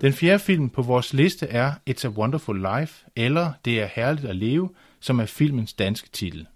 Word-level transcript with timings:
Den 0.00 0.12
fjerde 0.12 0.38
film 0.38 0.70
på 0.70 0.82
vores 0.82 1.12
liste 1.12 1.46
er 1.46 1.72
It's 1.90 2.06
a 2.06 2.08
Wonderful 2.08 2.66
Life, 2.78 3.04
eller 3.16 3.52
Det 3.64 3.80
er 3.80 3.88
herligt 3.94 4.26
at 4.26 4.36
leve, 4.36 4.70
som 5.00 5.20
er 5.20 5.26
filmens 5.26 5.72
danske 5.72 6.08
titel. 6.12 6.46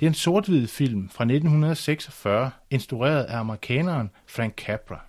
Det 0.00 0.06
er 0.06 0.10
en 0.10 0.14
sort-hvid 0.14 0.66
film 0.66 1.08
fra 1.08 1.24
1946, 1.24 2.50
instrueret 2.70 3.24
af 3.24 3.38
amerikaneren 3.38 4.10
Frank 4.26 4.54
Capra. 4.56 5.00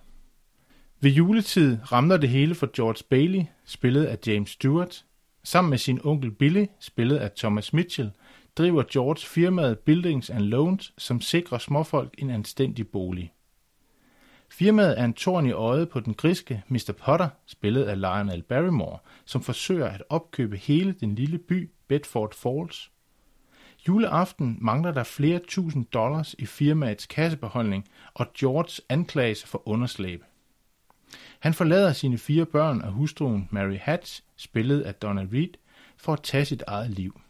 Ved 1.00 1.10
juletid 1.10 1.78
ramler 1.92 2.16
det 2.16 2.28
hele 2.28 2.54
for 2.54 2.70
George 2.76 3.04
Bailey, 3.10 3.42
spillet 3.64 4.04
af 4.04 4.18
James 4.26 4.50
Stewart. 4.50 5.04
Sammen 5.44 5.70
med 5.70 5.78
sin 5.78 6.00
onkel 6.04 6.30
Billy, 6.30 6.66
spillet 6.80 7.16
af 7.16 7.30
Thomas 7.36 7.72
Mitchell, 7.72 8.10
driver 8.58 8.82
George 8.92 9.26
firmaet 9.26 9.78
Buildings 9.78 10.30
and 10.30 10.42
Loans, 10.44 10.92
som 10.98 11.20
sikrer 11.20 11.58
småfolk 11.58 12.14
en 12.18 12.30
anstændig 12.30 12.88
bolig. 12.88 13.32
Firmaet 14.52 15.00
er 15.00 15.04
en 15.04 15.14
torn 15.14 15.46
i 15.46 15.52
øjet 15.52 15.88
på 15.88 16.00
den 16.00 16.14
griske 16.14 16.62
Mr. 16.68 16.92
Potter, 16.98 17.28
spillet 17.46 17.84
af 17.84 18.00
Lionel 18.00 18.42
Barrymore, 18.42 18.98
som 19.24 19.42
forsøger 19.42 19.86
at 19.86 20.02
opkøbe 20.08 20.56
hele 20.56 20.92
den 20.92 21.14
lille 21.14 21.38
by 21.38 21.70
Bedford 21.88 22.34
Falls. 22.34 22.90
Juleaften 23.88 24.58
mangler 24.60 24.92
der 24.92 25.04
flere 25.04 25.40
tusind 25.48 25.86
dollars 25.86 26.34
i 26.38 26.46
firmaets 26.46 27.06
kassebeholdning, 27.06 27.88
og 28.14 28.26
George 28.38 28.82
anklages 28.88 29.44
for 29.44 29.68
underslæb. 29.68 30.24
Han 31.38 31.54
forlader 31.54 31.92
sine 31.92 32.18
fire 32.18 32.46
børn 32.46 32.82
og 32.82 32.92
hustruen 32.92 33.48
Mary 33.50 33.76
Hatch, 33.80 34.22
spillet 34.36 34.80
af 34.80 34.94
Donna 34.94 35.26
Reed, 35.32 35.52
for 35.96 36.12
at 36.12 36.22
tage 36.22 36.44
sit 36.44 36.62
eget 36.66 36.90
liv. 36.90 37.20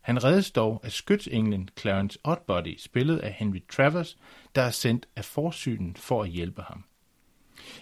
Han 0.00 0.24
reddes 0.24 0.50
dog 0.50 0.80
af 0.84 0.92
skytsenglen 0.92 1.68
Clarence 1.78 2.18
Oddbody, 2.24 2.78
spillet 2.78 3.18
af 3.18 3.32
Henry 3.32 3.62
Travers, 3.68 4.18
der 4.54 4.62
er 4.62 4.70
sendt 4.70 5.06
af 5.16 5.24
forsynen 5.24 5.96
for 5.96 6.22
at 6.22 6.28
hjælpe 6.28 6.62
ham. 6.62 6.84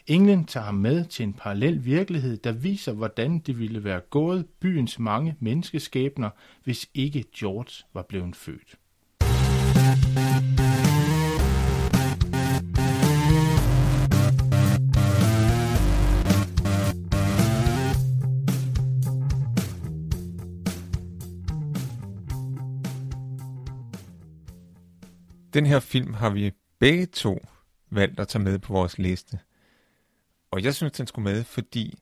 Englen 0.06 0.44
tager 0.44 0.64
ham 0.64 0.74
med 0.74 1.05
til 1.05 1.22
en 1.22 1.33
parallel 1.33 1.84
virkelighed, 1.84 2.36
der 2.36 2.52
viser, 2.52 2.92
hvordan 2.92 3.39
det 3.39 3.58
ville 3.58 3.84
være 3.84 4.00
gået 4.00 4.46
byens 4.61 4.98
mange 4.98 5.36
menneskeskæbner, 5.41 6.30
hvis 6.64 6.89
ikke 6.94 7.24
George 7.36 7.84
var 7.94 8.02
blevet 8.02 8.36
født. 8.36 8.74
Den 25.55 25.67
her 25.67 25.81
film 25.81 26.14
har 26.14 26.31
vi 26.31 26.53
begge 26.79 27.07
to 27.07 27.47
valgt 27.91 28.20
at 28.20 28.29
tage 28.29 28.45
med 28.45 28.59
på 28.59 28.73
vores 28.73 28.98
liste. 28.98 29.39
Og 30.51 30.63
jeg 30.63 30.75
synes, 30.75 30.92
den 30.92 31.07
skulle 31.07 31.33
med, 31.33 31.45
fordi 31.45 31.98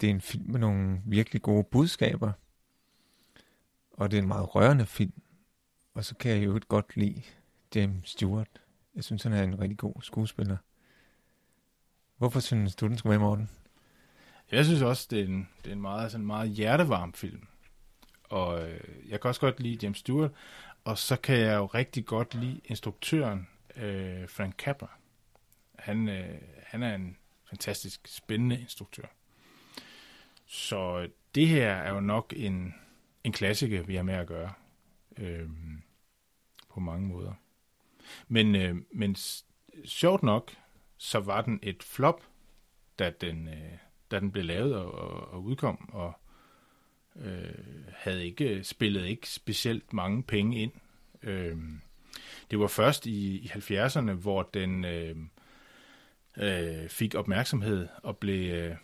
det 0.00 0.06
er 0.06 0.10
en 0.10 0.20
film 0.20 0.50
med 0.50 0.60
nogle 0.60 1.00
virkelig 1.06 1.42
gode 1.42 1.64
budskaber. 1.64 2.32
Og 3.90 4.10
det 4.10 4.16
er 4.16 4.22
en 4.22 4.28
meget 4.28 4.54
rørende 4.54 4.86
film. 4.86 5.22
Og 5.94 6.04
så 6.04 6.14
kan 6.14 6.30
jeg 6.30 6.44
jo 6.44 6.60
godt 6.68 6.96
lide 6.96 7.22
James 7.74 8.10
Stewart. 8.10 8.60
Jeg 8.94 9.04
synes, 9.04 9.22
han 9.22 9.32
er 9.32 9.42
en 9.42 9.60
rigtig 9.60 9.78
god 9.78 10.02
skuespiller. 10.02 10.56
Hvorfor 12.16 12.40
synes 12.40 12.76
du, 12.76 12.86
den 12.86 12.98
skulle 12.98 13.18
med, 13.18 13.26
Morten? 13.26 13.50
Jeg 14.52 14.64
synes 14.64 14.82
også, 14.82 15.06
det 15.10 15.20
er 15.20 15.24
en, 15.24 15.48
det 15.64 15.70
er 15.70 15.74
en 15.74 15.80
meget, 15.80 16.12
sådan 16.12 16.26
meget 16.26 16.50
hjertevarm 16.50 17.12
film. 17.12 17.46
Og 18.22 18.70
øh, 18.70 18.80
jeg 19.08 19.20
kan 19.20 19.28
også 19.28 19.40
godt 19.40 19.60
lide 19.60 19.78
James 19.82 19.98
Stewart. 19.98 20.30
Og 20.84 20.98
så 20.98 21.16
kan 21.16 21.38
jeg 21.38 21.56
jo 21.56 21.66
rigtig 21.66 22.06
godt 22.06 22.34
lide 22.34 22.60
instruktøren 22.64 23.48
øh, 23.76 24.28
Frank 24.28 24.54
Capra. 24.56 24.90
Han, 25.78 26.08
øh, 26.08 26.38
han 26.62 26.82
er 26.82 26.94
en 26.94 27.16
fantastisk 27.44 28.08
spændende 28.08 28.60
instruktør. 28.60 29.06
Så 30.46 31.08
det 31.34 31.48
her 31.48 31.72
er 31.72 31.94
jo 31.94 32.00
nok 32.00 32.32
en, 32.36 32.74
en 33.24 33.32
klassiker, 33.32 33.82
vi 33.82 33.94
har 33.94 34.02
med 34.02 34.14
at 34.14 34.26
gøre. 34.26 34.52
Øh, 35.16 35.48
på 36.70 36.80
mange 36.80 37.08
måder. 37.08 37.32
Men, 38.28 38.54
øh, 38.54 38.76
men 38.92 39.16
sjovt 39.84 40.22
nok, 40.22 40.50
så 40.96 41.20
var 41.20 41.40
den 41.42 41.58
et 41.62 41.82
flop, 41.82 42.22
da 42.98 43.12
den, 43.20 43.48
øh, 43.48 43.72
da 44.10 44.20
den 44.20 44.32
blev 44.32 44.44
lavet 44.44 44.76
og, 44.76 44.92
og, 44.92 45.28
og 45.28 45.42
udkom, 45.42 45.90
og 45.92 46.12
øh, 47.16 47.54
havde 47.92 48.24
ikke 48.24 48.64
spillet 48.64 49.06
ikke 49.06 49.28
specielt 49.28 49.92
mange 49.92 50.22
penge 50.22 50.62
ind. 50.62 50.72
Øh, 51.22 51.56
det 52.50 52.60
var 52.60 52.66
først 52.66 53.06
i, 53.06 53.38
i 53.38 53.46
70'erne, 53.46 54.12
hvor 54.12 54.42
den 54.42 54.84
øh, 54.84 55.16
øh, 56.36 56.88
fik 56.88 57.14
opmærksomhed 57.14 57.88
og 58.02 58.16
blev, 58.16 58.52
øh, 58.54 58.76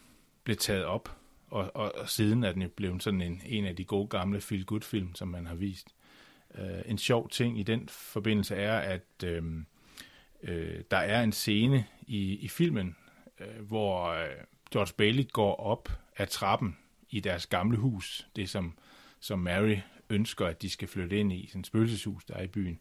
blev 0.44 0.56
taget 0.56 0.84
op. 0.84 1.16
Og, 1.48 1.70
og, 1.75 1.94
og 1.94 2.09
siden 2.09 2.44
er 2.44 2.53
den 2.53 2.62
jo 2.62 2.69
blevet 2.69 3.03
sådan 3.03 3.20
en, 3.20 3.42
en 3.47 3.66
af 3.66 3.76
de 3.76 3.84
gode 3.84 4.09
gamle 4.09 4.41
feel-good-film, 4.41 5.15
som 5.15 5.28
man 5.28 5.47
har 5.47 5.54
vist. 5.54 5.94
Øh, 6.54 6.82
en 6.86 6.98
sjov 6.98 7.28
ting 7.28 7.60
i 7.60 7.62
den 7.62 7.88
forbindelse 7.88 8.54
er, 8.54 8.78
at 8.78 9.25
øh, 9.25 9.42
øh, 10.42 10.81
der 10.91 10.97
er 10.97 11.22
en 11.22 11.32
scene 11.32 11.86
i, 12.06 12.36
i 12.36 12.48
filmen, 12.48 12.97
øh, 13.41 13.66
hvor 13.66 14.06
øh, 14.06 14.31
George 14.72 14.92
Bailey 14.97 15.28
går 15.32 15.54
op 15.56 15.88
ad 16.16 16.26
trappen 16.26 16.76
i 17.11 17.21
deres 17.21 17.47
gamle 17.47 17.77
hus, 17.77 18.27
det 18.37 18.50
som, 18.50 18.78
som 19.21 19.39
Mary 19.39 19.77
ønsker, 20.11 20.47
at 20.47 20.62
de 20.62 20.71
skal 20.71 20.89
flytte 20.89 21.19
ind 21.19 21.33
i, 21.33 21.47
sådan 21.47 21.61
et 21.61 21.67
spøgelseshus, 21.67 22.25
der 22.25 22.34
er 22.34 22.43
i 22.43 22.47
byen 22.47 22.81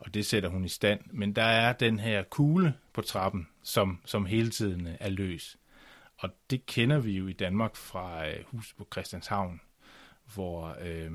og 0.00 0.14
det 0.14 0.26
sætter 0.26 0.48
hun 0.48 0.64
i 0.64 0.68
stand. 0.68 1.00
Men 1.10 1.32
der 1.32 1.42
er 1.42 1.72
den 1.72 1.98
her 1.98 2.22
kugle 2.22 2.74
på 2.92 3.02
trappen, 3.02 3.48
som, 3.62 3.98
som 4.04 4.26
hele 4.26 4.50
tiden 4.50 4.88
er 5.00 5.08
løs. 5.08 5.58
Og 6.18 6.30
det 6.50 6.66
kender 6.66 6.98
vi 6.98 7.12
jo 7.12 7.26
i 7.26 7.32
Danmark 7.32 7.76
fra 7.76 8.28
øh, 8.28 8.44
på 8.78 8.88
Christianshavn, 8.92 9.60
hvor 10.34 10.76
øh, 10.80 11.10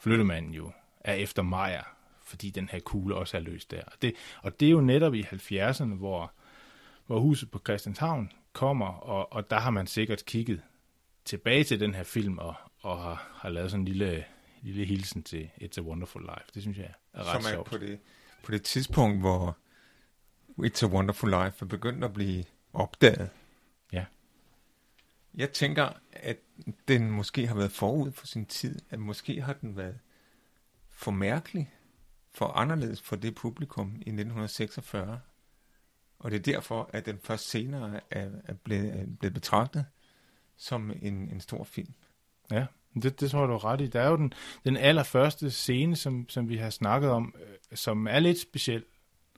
flyttemanden 0.00 0.54
jo 0.54 0.72
er 1.00 1.14
efter 1.14 1.42
Majer, 1.42 1.82
fordi 2.24 2.50
den 2.50 2.68
her 2.68 2.80
kugle 2.80 3.14
også 3.14 3.36
er 3.36 3.40
løs 3.40 3.64
der. 3.64 3.82
Og 3.84 3.92
det, 4.02 4.14
og 4.42 4.60
det 4.60 4.66
er 4.66 4.72
jo 4.72 4.80
netop 4.80 5.14
i 5.14 5.22
70'erne, 5.22 5.94
hvor, 5.94 6.32
hvor 7.06 7.20
huset 7.20 7.50
på 7.50 7.58
Christianshavn 7.58 8.32
kommer, 8.52 8.86
og, 8.86 9.32
og 9.32 9.50
der 9.50 9.58
har 9.58 9.70
man 9.70 9.86
sikkert 9.86 10.24
kigget 10.24 10.62
tilbage 11.24 11.64
til 11.64 11.80
den 11.80 11.94
her 11.94 12.02
film 12.02 12.38
og, 12.38 12.54
og 12.80 13.02
har, 13.02 13.30
har 13.34 13.48
lavet 13.48 13.70
sådan 13.70 13.80
en 13.82 13.88
lille 13.88 14.24
lille 14.62 14.84
hilsen 14.84 15.22
til 15.22 15.50
It's 15.62 15.78
a 15.78 15.82
Wonderful 15.82 16.22
Life. 16.22 16.50
Det 16.54 16.62
synes 16.62 16.78
jeg 16.78 16.94
er 17.12 17.24
ret 17.24 17.42
Som 17.42 17.50
er 17.50 17.54
sjovt. 17.54 17.68
på 17.68 17.78
det, 17.78 18.00
på 18.42 18.52
det 18.52 18.62
tidspunkt, 18.62 19.20
hvor 19.20 19.58
It's 20.58 20.84
a 20.84 20.88
Wonderful 20.88 21.30
Life 21.30 21.64
er 21.64 21.66
begyndt 21.66 22.04
at 22.04 22.12
blive 22.12 22.44
opdaget. 22.72 23.30
Ja. 23.92 24.04
Jeg 25.34 25.52
tænker, 25.52 25.92
at 26.12 26.38
den 26.88 27.10
måske 27.10 27.46
har 27.46 27.54
været 27.54 27.72
forud 27.72 28.12
for 28.12 28.26
sin 28.26 28.46
tid. 28.46 28.80
At 28.90 28.98
måske 28.98 29.42
har 29.42 29.52
den 29.52 29.76
været 29.76 29.98
for 30.90 31.10
mærkelig, 31.10 31.74
for 32.34 32.46
anderledes 32.46 33.00
for 33.00 33.16
det 33.16 33.34
publikum 33.34 33.86
i 33.86 34.10
1946. 34.10 35.20
Og 36.18 36.30
det 36.30 36.36
er 36.36 36.52
derfor, 36.52 36.90
at 36.92 37.06
den 37.06 37.18
først 37.18 37.50
senere 37.50 38.00
er, 38.10 38.30
er, 38.44 38.54
blevet, 38.54 39.00
er 39.00 39.06
blevet 39.20 39.34
betragtet 39.34 39.86
som 40.60 40.90
en, 41.02 41.14
en 41.14 41.40
stor 41.40 41.64
film. 41.64 41.94
Ja, 42.50 42.66
det, 43.02 43.20
det 43.20 43.30
tror 43.30 43.40
jeg, 43.40 43.48
du 43.48 43.52
har 43.52 43.64
ret 43.64 43.80
i. 43.80 43.86
Der 43.86 44.00
er 44.00 44.08
jo 44.08 44.16
den, 44.16 44.32
den 44.64 44.76
allerførste 44.76 45.50
scene, 45.50 45.96
som, 45.96 46.28
som 46.28 46.48
vi 46.48 46.56
har 46.56 46.70
snakket 46.70 47.10
om, 47.10 47.34
øh, 47.40 47.76
som 47.76 48.06
er 48.06 48.18
lidt 48.18 48.40
speciel. 48.40 48.84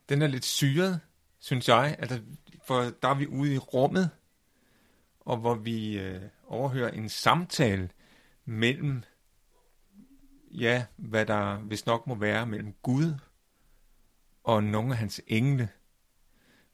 Den 0.08 0.22
er 0.22 0.26
lidt 0.26 0.44
syret, 0.44 1.00
synes 1.38 1.68
jeg. 1.68 1.96
Altså, 1.98 2.20
for 2.66 2.80
der 3.02 3.08
er 3.08 3.14
vi 3.14 3.26
ude 3.26 3.54
i 3.54 3.58
rummet, 3.58 4.10
og 5.20 5.36
hvor 5.36 5.54
vi 5.54 5.98
øh, 5.98 6.22
overhører 6.46 6.90
en 6.90 7.08
samtale 7.08 7.90
mellem, 8.44 9.02
ja, 10.50 10.84
hvad 10.96 11.26
der 11.26 11.60
vist 11.60 11.86
nok 11.86 12.06
må 12.06 12.14
være 12.14 12.46
mellem 12.46 12.74
Gud 12.82 13.14
og 14.44 14.64
nogle 14.64 14.90
af 14.90 14.96
hans 14.96 15.20
engle. 15.26 15.68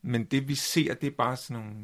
Men 0.02 0.24
det 0.24 0.48
vi 0.48 0.54
ser, 0.54 0.94
det 0.94 1.06
er 1.06 1.16
bare 1.18 1.36
sådan 1.36 1.62
nogle 1.62 1.76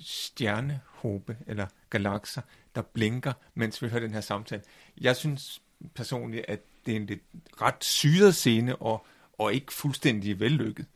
stjernehåbe 0.00 1.36
eller 1.46 1.66
galakser, 1.90 2.42
der 2.74 2.82
blinker, 2.82 3.32
mens 3.54 3.82
vi 3.82 3.88
hører 3.88 4.00
den 4.00 4.14
her 4.14 4.20
samtale. 4.20 4.62
Jeg 5.00 5.16
synes 5.16 5.62
personligt, 5.94 6.44
at 6.48 6.60
det 6.86 6.92
er 6.92 6.96
en 6.96 7.06
lidt 7.06 7.22
ret 7.62 7.84
syret 7.84 8.34
scene, 8.34 8.76
og, 8.76 9.06
og 9.38 9.54
ikke 9.54 9.72
fuldstændig 9.72 10.40
vellykket. 10.40 10.86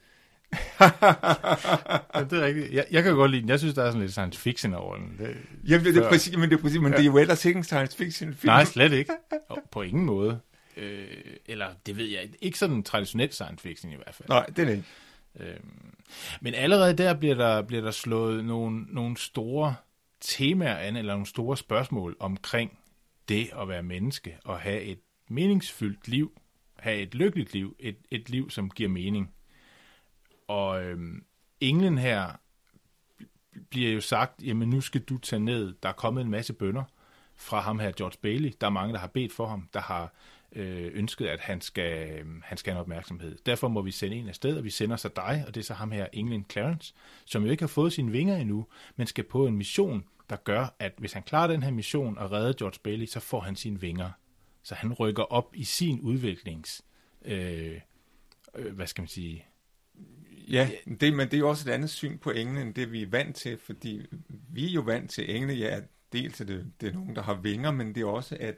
ja, 0.81 2.25
det 2.25 2.33
er 2.33 2.45
rigtigt. 2.45 2.73
Jeg, 2.73 2.87
jeg 2.91 3.03
kan 3.03 3.15
godt 3.15 3.31
lide 3.31 3.41
den. 3.43 3.49
Jeg 3.49 3.59
synes, 3.59 3.75
der 3.75 3.83
er 3.83 3.91
sådan 3.91 4.01
lidt 4.01 4.13
science 4.13 4.41
fiction 4.41 4.75
over 4.75 4.97
den. 4.97 5.19
Det, 5.19 5.37
Jamen, 5.69 5.87
det, 5.87 5.95
det 5.95 6.05
er 6.05 6.09
præcis, 6.09 6.37
men 6.37 6.51
det 6.51 6.57
er 6.57 6.63
præcis, 6.63 6.81
men 6.81 6.93
ja. 6.93 6.97
det 6.97 7.03
er 7.03 7.07
jo 7.07 7.19
ellers 7.19 7.45
ikke 7.45 7.59
en 7.59 7.65
science 7.65 7.97
fiction 7.97 8.35
film. 8.35 8.49
Nej, 8.49 8.65
slet 8.65 8.93
ikke. 8.93 9.13
Og 9.49 9.59
på 9.71 9.83
ingen 9.83 10.05
måde. 10.05 10.41
Øh, 10.77 11.07
eller, 11.47 11.67
det 11.87 11.97
ved 11.97 12.07
jeg 12.07 12.23
ikke. 12.23 12.37
Ikke 12.41 12.59
sådan 12.59 12.83
traditionelt 12.83 13.35
science 13.35 13.63
fiction 13.63 13.93
i 13.93 13.97
hvert 13.97 14.15
fald. 14.15 14.29
Nej, 14.29 14.47
det 14.47 14.59
er 14.59 14.65
det 14.65 14.73
ikke. 14.73 14.89
Øhm, 15.37 15.95
men 16.41 16.55
allerede 16.55 16.97
der 16.97 17.15
bliver 17.15 17.35
der, 17.35 17.63
bliver 17.63 17.83
der 17.83 17.91
slået 17.91 18.45
nogle, 18.45 18.83
nogle 18.89 19.17
store 19.17 19.75
temaer 20.21 20.77
an, 20.77 20.97
eller 20.97 21.13
nogle 21.13 21.27
store 21.27 21.57
spørgsmål 21.57 22.17
omkring 22.21 22.79
det 23.29 23.51
at 23.61 23.69
være 23.69 23.83
menneske, 23.83 24.39
og 24.45 24.61
have 24.61 24.83
et 24.83 25.01
meningsfyldt 25.29 26.09
liv, 26.09 26.41
have 26.79 26.97
et 26.97 27.15
lykkeligt 27.15 27.53
liv, 27.53 27.77
et, 27.79 27.97
et 28.11 28.31
liv, 28.31 28.51
som 28.51 28.71
giver 28.71 28.89
mening. 28.89 29.35
Og 30.49 30.85
øhm, 30.85 31.25
englen 31.61 31.99
her 31.99 32.33
bliver 33.71 33.93
jo 33.93 34.01
sagt, 34.01 34.43
jamen 34.43 34.71
nu 34.71 34.81
skal 34.81 35.01
du 35.01 35.19
tage 35.19 35.41
ned, 35.41 35.75
der 35.83 35.89
er 35.89 35.93
kommet 35.93 36.21
en 36.25 36.31
masse 36.31 36.53
bønder 36.53 36.85
fra 37.37 37.61
ham 37.61 37.79
her, 37.79 37.93
George 37.93 38.17
Bailey. 38.23 38.53
Der 38.61 38.67
er 38.67 38.71
mange, 38.71 38.93
der 38.93 38.99
har 38.99 39.07
bedt 39.07 39.33
for 39.33 39.47
ham, 39.47 39.69
der 39.75 39.81
har 39.81 40.13
øh, 40.53 40.91
ønsket, 40.95 41.27
at 41.27 41.41
han 41.41 41.61
skal, 41.61 42.11
øh, 42.11 42.27
han 42.43 42.59
skal 42.59 42.73
have 42.73 42.81
opmærksomhed. 42.81 43.39
Derfor 43.47 43.69
må 43.69 43.83
vi 43.83 43.91
sende 43.91 44.17
en 44.17 44.29
afsted, 44.29 44.57
og 44.57 44.65
vi 44.65 44.71
sender 44.71 44.97
så 44.97 45.11
dig, 45.17 45.45
og 45.47 45.55
det 45.55 45.61
er 45.61 45.65
så 45.65 45.75
ham 45.75 45.93
her, 45.93 46.07
England 46.13 46.45
Clarence, 46.51 46.95
som 47.25 47.45
jo 47.45 47.51
ikke 47.51 47.63
har 47.63 47.69
fået 47.69 47.93
sine 47.93 48.13
vinger 48.13 48.37
endnu, 48.37 48.67
men 48.97 49.07
skal 49.07 49.25
på 49.25 49.47
en 49.47 49.57
mission, 49.57 50.05
der 50.31 50.37
gør, 50.37 50.75
at 50.79 50.93
hvis 50.99 51.13
han 51.13 51.23
klarer 51.23 51.47
den 51.47 51.63
her 51.63 51.71
mission 51.71 52.19
og 52.19 52.33
redder 52.33 52.53
George 52.53 52.79
Bailey, 52.83 53.07
så 53.07 53.21
får 53.21 53.41
han 53.41 53.57
sine 53.57 53.81
vinger. 53.81 54.11
Så 54.63 54.75
han 54.75 54.93
rykker 54.93 55.23
op 55.23 55.51
i 55.55 55.65
sin 55.65 56.01
udviklings, 56.01 56.83
øh, 57.25 57.81
øh, 58.55 58.75
hvad 58.75 58.87
skal 58.87 59.03
man 59.03 59.09
sige, 59.09 59.47
Ja, 60.49 60.69
det, 61.01 61.13
men 61.13 61.29
det 61.29 61.35
er 61.35 61.39
jo 61.39 61.49
også 61.49 61.71
et 61.71 61.75
andet 61.75 61.91
syn 61.91 62.19
på 62.19 62.31
englene, 62.31 62.61
end 62.61 62.75
det 62.75 62.93
vi 62.93 63.03
er 63.03 63.07
vant 63.07 63.37
til, 63.37 63.59
fordi 63.59 64.07
vi 64.29 64.67
er 64.67 64.73
jo 64.73 64.81
vant 64.81 65.11
til 65.11 65.37
engle, 65.37 65.55
ja, 65.55 65.81
dels 66.13 66.41
er 66.41 66.45
det, 66.45 66.73
det 66.81 66.89
er 66.89 66.93
nogen, 66.93 67.17
der 67.17 67.23
har 67.23 67.35
vinger, 67.35 67.71
men 67.71 67.95
det 67.95 68.01
er 68.01 68.07
også, 68.07 68.37
at 68.41 68.57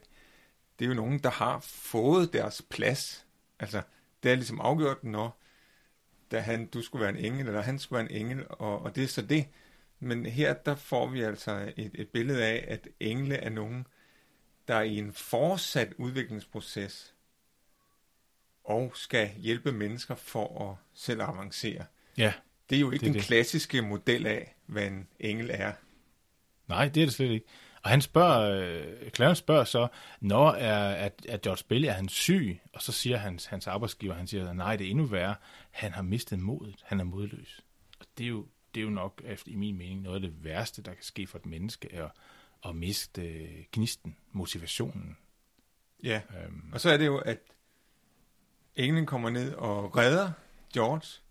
det 0.79 0.85
er 0.85 0.89
jo 0.89 0.95
nogen, 0.95 1.19
der 1.19 1.31
har 1.31 1.61
fået 1.61 2.33
deres 2.33 2.63
plads. 2.71 3.27
Altså, 3.59 3.83
det 4.23 4.31
er 4.31 4.35
ligesom 4.35 4.61
afgjort, 4.61 5.05
når 5.05 5.43
da 6.31 6.41
han, 6.41 6.67
du 6.67 6.83
skulle 6.83 7.03
være 7.03 7.19
en 7.19 7.25
engel, 7.25 7.47
eller 7.47 7.63
han 7.63 7.79
skulle 7.79 7.97
være 7.99 8.13
en 8.13 8.27
engel, 8.27 8.45
og, 8.49 8.83
og 8.83 8.97
det 8.97 9.05
er 9.05 9.09
så 9.09 9.23
det. 9.23 9.47
Men 10.01 10.27
her, 10.27 10.55
der 10.55 10.75
får 10.75 11.07
vi 11.07 11.23
altså 11.23 11.73
et, 11.77 11.91
et 11.95 12.09
billede 12.09 12.45
af, 12.45 12.65
at 12.69 12.89
engle 13.01 13.35
er 13.35 13.51
nogen, 13.51 13.87
der 14.69 14.75
er 14.75 14.83
i 14.83 14.99
en 14.99 15.13
fortsat 15.13 15.93
udviklingsproces, 15.99 17.15
og 18.65 18.93
skal 18.95 19.31
hjælpe 19.37 19.73
mennesker 19.73 20.15
for 20.15 20.71
at 20.71 20.77
selv 20.95 21.23
avancere. 21.23 21.85
Ja. 22.17 22.33
Det 22.71 22.77
er 22.77 22.81
jo 22.81 22.91
ikke 22.91 23.01
det 23.01 23.07
den 23.07 23.15
det. 23.15 23.23
klassiske 23.23 23.83
model 23.83 24.27
af, 24.27 24.57
hvad 24.67 24.87
en 24.87 25.09
engel 25.21 25.51
er. 25.53 25.73
Nej, 26.69 26.89
det 26.89 27.01
er 27.01 27.07
det 27.07 27.15
slet 27.15 27.31
ikke. 27.31 27.47
Og 27.83 27.91
han 27.91 28.01
spørger, 28.01 28.63
øh, 29.03 29.11
Clarence 29.11 29.39
spørger 29.39 29.65
så, 29.65 29.89
når 30.21 30.51
er, 30.51 30.95
at, 30.95 31.27
at 31.29 31.43
George 31.43 31.65
Bailey 31.69 31.89
er 31.89 31.93
han 31.93 32.09
syg? 32.09 32.61
Og 32.73 32.83
så 32.83 32.93
siger 32.93 33.17
hans, 33.17 33.47
hans 33.47 33.67
arbejdsgiver, 33.67 34.15
han 34.15 34.27
siger, 34.27 34.53
nej, 34.53 34.77
det 34.77 34.87
er 34.87 34.91
endnu 34.91 35.05
værre. 35.05 35.35
Han 35.71 35.93
har 35.93 36.03
mistet 36.03 36.39
modet. 36.39 36.83
Han 36.83 37.01
er 37.01 37.05
modløs. 37.05 37.61
Og 38.01 38.07
det 38.19 38.25
er 38.25 38.29
jo, 38.29 38.47
det 38.75 38.81
er 38.81 38.85
jo 38.85 38.91
nok, 38.91 39.23
efter, 39.25 39.51
i 39.51 39.55
min 39.55 39.79
mening, 39.79 40.03
noget 40.03 40.15
af 40.15 40.21
det 40.21 40.45
værste, 40.45 40.83
der 40.83 40.95
kan 40.95 41.05
ske 41.05 41.27
for 41.27 41.39
et 41.39 41.47
menneske, 41.47 41.95
er 41.95 42.09
at 42.67 42.77
miste 42.77 43.23
øh, 43.23 43.65
gnisten, 43.73 44.17
motivationen. 44.33 45.17
Ja, 46.03 46.21
øhm. 46.45 46.73
og 46.73 46.81
så 46.81 46.91
er 46.91 46.97
det 46.97 47.07
jo, 47.07 47.19
at 47.19 47.39
englen 48.77 49.07
kommer 49.07 49.31
ned 49.31 49.55
og 49.55 49.97
redder 49.97 50.33
George, 50.75 51.23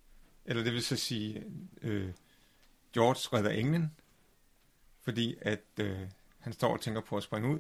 eller 0.45 0.63
det 0.63 0.73
vil 0.73 0.83
så 0.83 0.95
sige, 0.95 1.43
øh, 1.81 2.11
George 2.93 3.37
redder 3.37 3.49
englen, 3.49 3.95
fordi 5.01 5.35
at 5.41 5.63
øh, 5.79 6.07
han 6.41 6.53
står 6.53 6.73
og 6.73 6.81
tænker 6.81 7.01
på 7.01 7.17
at 7.17 7.23
springe 7.23 7.49
ud 7.49 7.59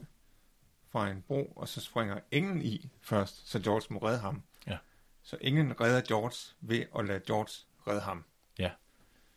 fra 0.91 1.09
en 1.09 1.23
bro, 1.27 1.53
og 1.55 1.67
så 1.67 1.81
springer 1.81 2.19
englen 2.31 2.61
i 2.61 2.89
først, 3.01 3.49
så 3.49 3.59
George 3.59 3.93
må 3.93 3.99
redde 3.99 4.19
ham. 4.19 4.41
Ja. 4.67 4.77
Så 5.23 5.37
englen 5.41 5.81
redder 5.81 6.01
George 6.01 6.55
ved 6.61 6.85
at 6.99 7.05
lade 7.05 7.19
George 7.27 7.51
redde 7.87 8.01
ham. 8.01 8.23
Ja. 8.59 8.69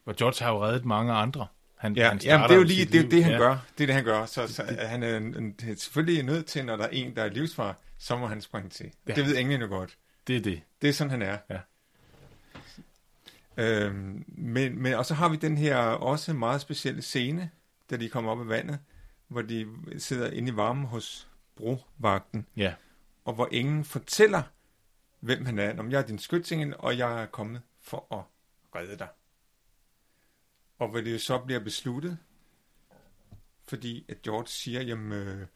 Og 0.04 0.16
George 0.16 0.44
har 0.44 0.52
jo 0.52 0.64
reddet 0.64 0.84
mange 0.84 1.12
andre. 1.12 1.46
Han, 1.76 1.96
ja, 1.96 2.08
han 2.08 2.18
jamen, 2.18 2.48
det 2.48 2.54
er 2.54 2.58
jo 2.58 2.64
lige 2.64 2.84
det, 2.84 3.10
det, 3.10 3.24
han 3.24 3.32
ja. 3.32 3.38
gør. 3.38 3.56
Det 3.78 3.84
er 3.84 3.86
det, 3.86 3.94
han 3.94 4.04
gør. 4.04 4.26
Så, 4.26 4.46
så 4.46 4.62
det, 4.68 4.78
han 4.78 5.02
er 5.02 5.16
en, 5.16 5.36
en, 5.36 5.76
selvfølgelig 5.76 6.22
nødt 6.22 6.46
til, 6.46 6.64
når 6.64 6.76
der 6.76 6.84
er 6.84 6.88
en, 6.88 7.16
der 7.16 7.22
er 7.22 7.28
livsfar, 7.28 7.76
så 7.98 8.16
må 8.16 8.26
han 8.26 8.40
springe 8.40 8.70
til. 8.70 8.90
Ja. 9.08 9.14
Det 9.14 9.24
ved 9.26 9.36
englen 9.36 9.60
jo 9.60 9.66
godt. 9.66 9.96
Det 10.26 10.36
er 10.36 10.40
det. 10.40 10.62
Det 10.82 10.88
er 10.88 10.92
sådan, 10.92 11.10
han 11.10 11.22
er. 11.22 11.38
Ja. 11.50 11.58
Øhm, 13.56 14.24
men, 14.28 14.82
men, 14.82 14.94
og 14.94 15.06
så 15.06 15.14
har 15.14 15.28
vi 15.28 15.36
den 15.36 15.56
her 15.56 15.76
også 15.76 16.32
meget 16.32 16.60
specielle 16.60 17.02
scene, 17.02 17.50
da 17.90 17.96
de 17.96 18.08
kommer 18.08 18.30
op 18.32 18.40
af 18.40 18.48
vandet, 18.48 18.78
hvor 19.34 19.42
de 19.42 19.66
sidder 19.98 20.30
inde 20.30 20.52
i 20.52 20.56
varmen 20.56 20.84
hos 20.84 21.28
brovagten, 21.56 22.46
ja. 22.56 22.74
og 23.24 23.34
hvor 23.34 23.48
ingen 23.52 23.84
fortæller, 23.84 24.42
hvem 25.20 25.44
han 25.44 25.58
er. 25.58 25.78
Om 25.78 25.90
jeg 25.90 26.00
er 26.00 26.06
din 26.06 26.18
skytsingen, 26.18 26.74
og 26.78 26.98
jeg 26.98 27.22
er 27.22 27.26
kommet 27.26 27.62
for 27.80 28.14
at 28.14 28.22
redde 28.74 28.98
dig. 28.98 29.08
Og 30.78 30.88
hvor 30.88 31.00
det 31.00 31.20
så 31.20 31.38
bliver 31.38 31.60
besluttet, 31.60 32.18
fordi 33.68 34.04
at 34.08 34.22
George 34.22 34.46
siger, 34.48 34.82
jamen, 34.82 35.12
øh, 35.12 35.46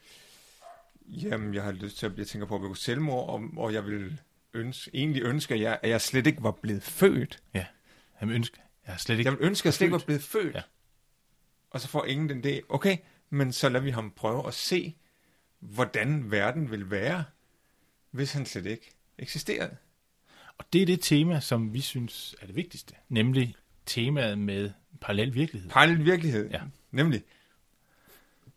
jamen 1.06 1.54
jeg 1.54 1.62
har 1.62 1.72
lyst 1.72 1.96
til 1.96 2.06
at 2.06 2.14
blive 2.14 2.24
tænker 2.24 2.46
på 2.46 2.54
at 2.54 2.60
begå 2.60 2.74
selvmord, 2.74 3.28
og, 3.28 3.42
og 3.56 3.72
jeg 3.72 3.86
vil 3.86 4.20
ønske, 4.54 4.90
egentlig 4.94 5.22
ønske, 5.22 5.54
at 5.54 5.60
jeg, 5.60 5.80
at 5.82 5.90
jeg 5.90 6.00
slet 6.00 6.26
ikke 6.26 6.42
var 6.42 6.50
blevet 6.50 6.82
født. 6.82 7.42
Ja, 7.54 7.66
han 8.14 8.30
ønsker, 8.30 8.60
jeg 8.86 9.00
slet 9.00 9.18
ikke 9.18 9.30
Jeg 9.30 9.38
vil 9.38 9.46
ønske, 9.46 9.62
at 9.62 9.64
jeg 9.66 9.74
slet 9.74 9.86
ikke 9.86 9.92
var 9.92 10.04
blevet 10.06 10.22
født. 10.22 10.54
Ja. 10.54 10.62
Og 11.70 11.80
så 11.80 11.88
får 11.88 12.04
ingen 12.04 12.28
den 12.28 12.42
det. 12.42 12.60
Okay, 12.68 12.96
men 13.30 13.52
så 13.52 13.68
lader 13.68 13.84
vi 13.84 13.90
ham 13.90 14.10
prøve 14.10 14.46
at 14.46 14.54
se, 14.54 14.96
hvordan 15.58 16.30
verden 16.30 16.70
vil 16.70 16.90
være, 16.90 17.24
hvis 18.10 18.32
han 18.32 18.46
slet 18.46 18.66
ikke 18.66 18.90
eksisterede. 19.18 19.76
Og 20.58 20.64
det 20.72 20.82
er 20.82 20.86
det 20.86 21.00
tema, 21.00 21.40
som 21.40 21.74
vi 21.74 21.80
synes 21.80 22.36
er 22.40 22.46
det 22.46 22.56
vigtigste, 22.56 22.94
nemlig 23.08 23.56
temaet 23.86 24.38
med 24.38 24.70
parallel 25.00 25.34
virkelighed. 25.34 25.70
Parallel 25.70 26.04
virkelighed, 26.04 26.50
ja. 26.50 26.60
nemlig. 26.90 27.22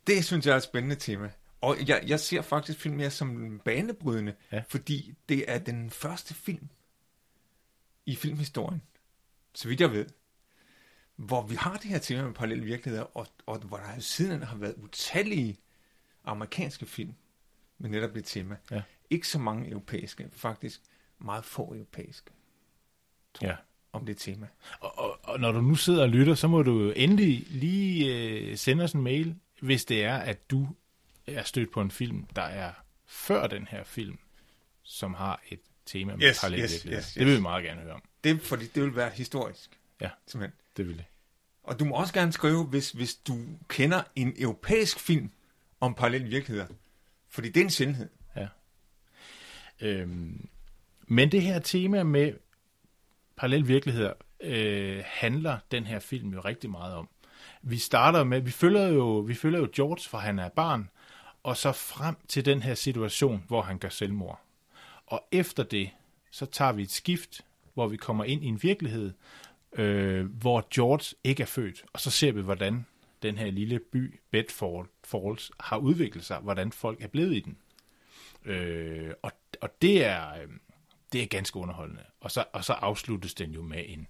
Det 0.07 0.25
synes 0.25 0.45
jeg 0.45 0.53
er 0.53 0.57
et 0.57 0.63
spændende 0.63 0.95
tema. 0.95 1.31
Og 1.61 1.77
jeg, 1.87 2.03
jeg 2.07 2.19
ser 2.19 2.41
faktisk 2.41 2.79
film 2.79 2.95
mere 2.95 3.11
som 3.11 3.61
banebrydende, 3.65 4.33
ja. 4.51 4.63
fordi 4.69 5.13
det 5.29 5.45
er 5.47 5.59
den 5.59 5.89
første 5.89 6.33
film 6.33 6.69
i 8.05 8.15
filmhistorien, 8.15 8.81
så 9.53 9.67
vidt 9.67 9.81
jeg 9.81 9.91
ved, 9.91 10.05
hvor 11.25 11.41
vi 11.41 11.55
har 11.55 11.77
det 11.77 11.83
her 11.83 11.99
tema 11.99 12.23
med 12.23 12.33
parallelle 12.33 12.65
virkeligheder, 12.65 13.17
og, 13.17 13.27
og 13.45 13.57
hvor 13.57 13.77
der 13.77 13.99
siden 13.99 14.43
har 14.43 14.57
været 14.57 14.75
utallige 14.77 15.57
amerikanske 16.23 16.85
film 16.85 17.13
med 17.77 17.89
netop 17.89 18.15
det 18.15 18.25
tema. 18.25 18.55
Ja. 18.71 18.81
Ikke 19.09 19.27
så 19.27 19.39
mange 19.39 19.69
europæiske, 19.69 20.29
faktisk 20.33 20.81
meget 21.19 21.45
få 21.45 21.73
europæiske, 21.73 22.31
tror 23.33 23.47
ja. 23.47 23.55
om 23.93 24.05
det 24.05 24.17
tema. 24.17 24.47
Og, 24.79 24.99
og, 24.99 25.19
og 25.23 25.39
når 25.39 25.51
du 25.51 25.61
nu 25.61 25.75
sidder 25.75 26.01
og 26.01 26.09
lytter, 26.09 26.35
så 26.35 26.47
må 26.47 26.63
du 26.63 26.91
endelig 26.91 27.45
lige 27.49 28.15
øh, 28.15 28.57
sende 28.57 28.83
os 28.83 28.93
en 28.93 29.01
mail, 29.01 29.35
hvis 29.59 29.85
det 29.85 30.03
er, 30.03 30.17
at 30.17 30.51
du 30.51 30.67
er 31.27 31.43
stødt 31.43 31.71
på 31.71 31.81
en 31.81 31.91
film, 31.91 32.25
der 32.35 32.41
er 32.41 32.73
før 33.05 33.47
den 33.47 33.67
her 33.67 33.83
film, 33.83 34.17
som 34.83 35.13
har 35.13 35.41
et 35.49 35.59
tema 35.85 36.15
med 36.15 36.27
yes, 36.27 36.39
parallel 36.41 36.63
yes, 36.63 36.71
yes, 36.71 36.83
yes. 36.83 37.13
Det 37.13 37.25
vil 37.25 37.35
vi 37.35 37.41
meget 37.41 37.63
gerne 37.63 37.81
høre 37.81 37.93
om. 37.93 38.03
Det, 38.23 38.41
fordi 38.41 38.67
det 38.67 38.83
vil 38.83 38.95
være 38.95 39.09
historisk. 39.09 39.79
Ja, 40.01 40.09
simpelthen. 40.27 40.59
det 40.77 40.87
vil 40.87 40.97
det. 40.97 41.05
Og 41.71 41.79
du 41.79 41.85
må 41.85 41.95
også 41.95 42.13
gerne 42.13 42.31
skrive, 42.31 42.63
hvis, 42.63 42.91
hvis 42.91 43.15
du 43.15 43.37
kender 43.67 44.03
en 44.15 44.33
europæisk 44.37 44.99
film 44.99 45.31
om 45.79 45.93
parallelle 45.93 46.27
virkeligheder. 46.27 46.67
Fordi 47.29 47.49
det 47.49 47.59
er 47.59 47.63
en 47.63 47.69
sjældenhed. 47.69 48.09
Ja. 48.35 48.47
Øhm, 49.81 50.49
men 51.07 51.31
det 51.31 51.41
her 51.41 51.59
tema 51.59 52.03
med 52.03 52.33
parallelle 53.35 53.67
virkeligheder 53.67 54.13
øh, 54.41 55.03
handler 55.05 55.57
den 55.71 55.85
her 55.85 55.99
film 55.99 56.33
jo 56.33 56.39
rigtig 56.39 56.69
meget 56.69 56.95
om. 56.95 57.09
Vi 57.61 57.77
starter 57.77 58.23
med, 58.23 58.41
vi 58.41 58.51
følger 58.51 58.87
jo, 58.87 59.19
vi 59.19 59.33
følger 59.33 59.59
jo 59.59 59.69
George, 59.75 60.09
fra 60.09 60.19
han 60.19 60.39
er 60.39 60.49
barn, 60.49 60.89
og 61.43 61.57
så 61.57 61.71
frem 61.71 62.15
til 62.27 62.45
den 62.45 62.61
her 62.61 62.75
situation, 62.75 63.43
hvor 63.47 63.61
han 63.61 63.77
gør 63.77 63.89
selvmord. 63.89 64.41
Og 65.05 65.27
efter 65.31 65.63
det, 65.63 65.89
så 66.31 66.45
tager 66.45 66.71
vi 66.71 66.83
et 66.83 66.91
skift, 66.91 67.45
hvor 67.73 67.87
vi 67.87 67.97
kommer 67.97 68.23
ind 68.23 68.43
i 68.43 68.47
en 68.47 68.63
virkelighed, 68.63 69.13
øh, 69.73 70.25
hvor 70.25 70.67
George 70.73 71.15
ikke 71.23 71.43
er 71.43 71.47
født. 71.47 71.83
Og 71.93 71.99
så 71.99 72.11
ser 72.11 72.31
vi, 72.31 72.41
hvordan 72.41 72.85
den 73.21 73.37
her 73.37 73.51
lille 73.51 73.79
by, 73.79 74.19
Bedford 74.31 74.87
Falls, 75.03 75.51
har 75.59 75.77
udviklet 75.77 76.25
sig, 76.25 76.37
hvordan 76.37 76.71
folk 76.71 77.01
er 77.03 77.07
blevet 77.07 77.33
i 77.33 77.39
den. 77.39 77.57
Øh, 78.45 79.13
og, 79.21 79.31
og 79.61 79.81
det 79.81 80.05
er, 80.05 80.41
øhm, 80.41 80.61
det 81.13 81.23
er 81.23 81.27
ganske 81.27 81.57
underholdende. 81.57 82.03
Og 82.19 82.31
så, 82.31 82.45
og 82.53 82.63
så 82.63 82.73
afsluttes 82.73 83.33
den 83.33 83.51
jo 83.51 83.61
med 83.61 83.83
en, 83.87 84.07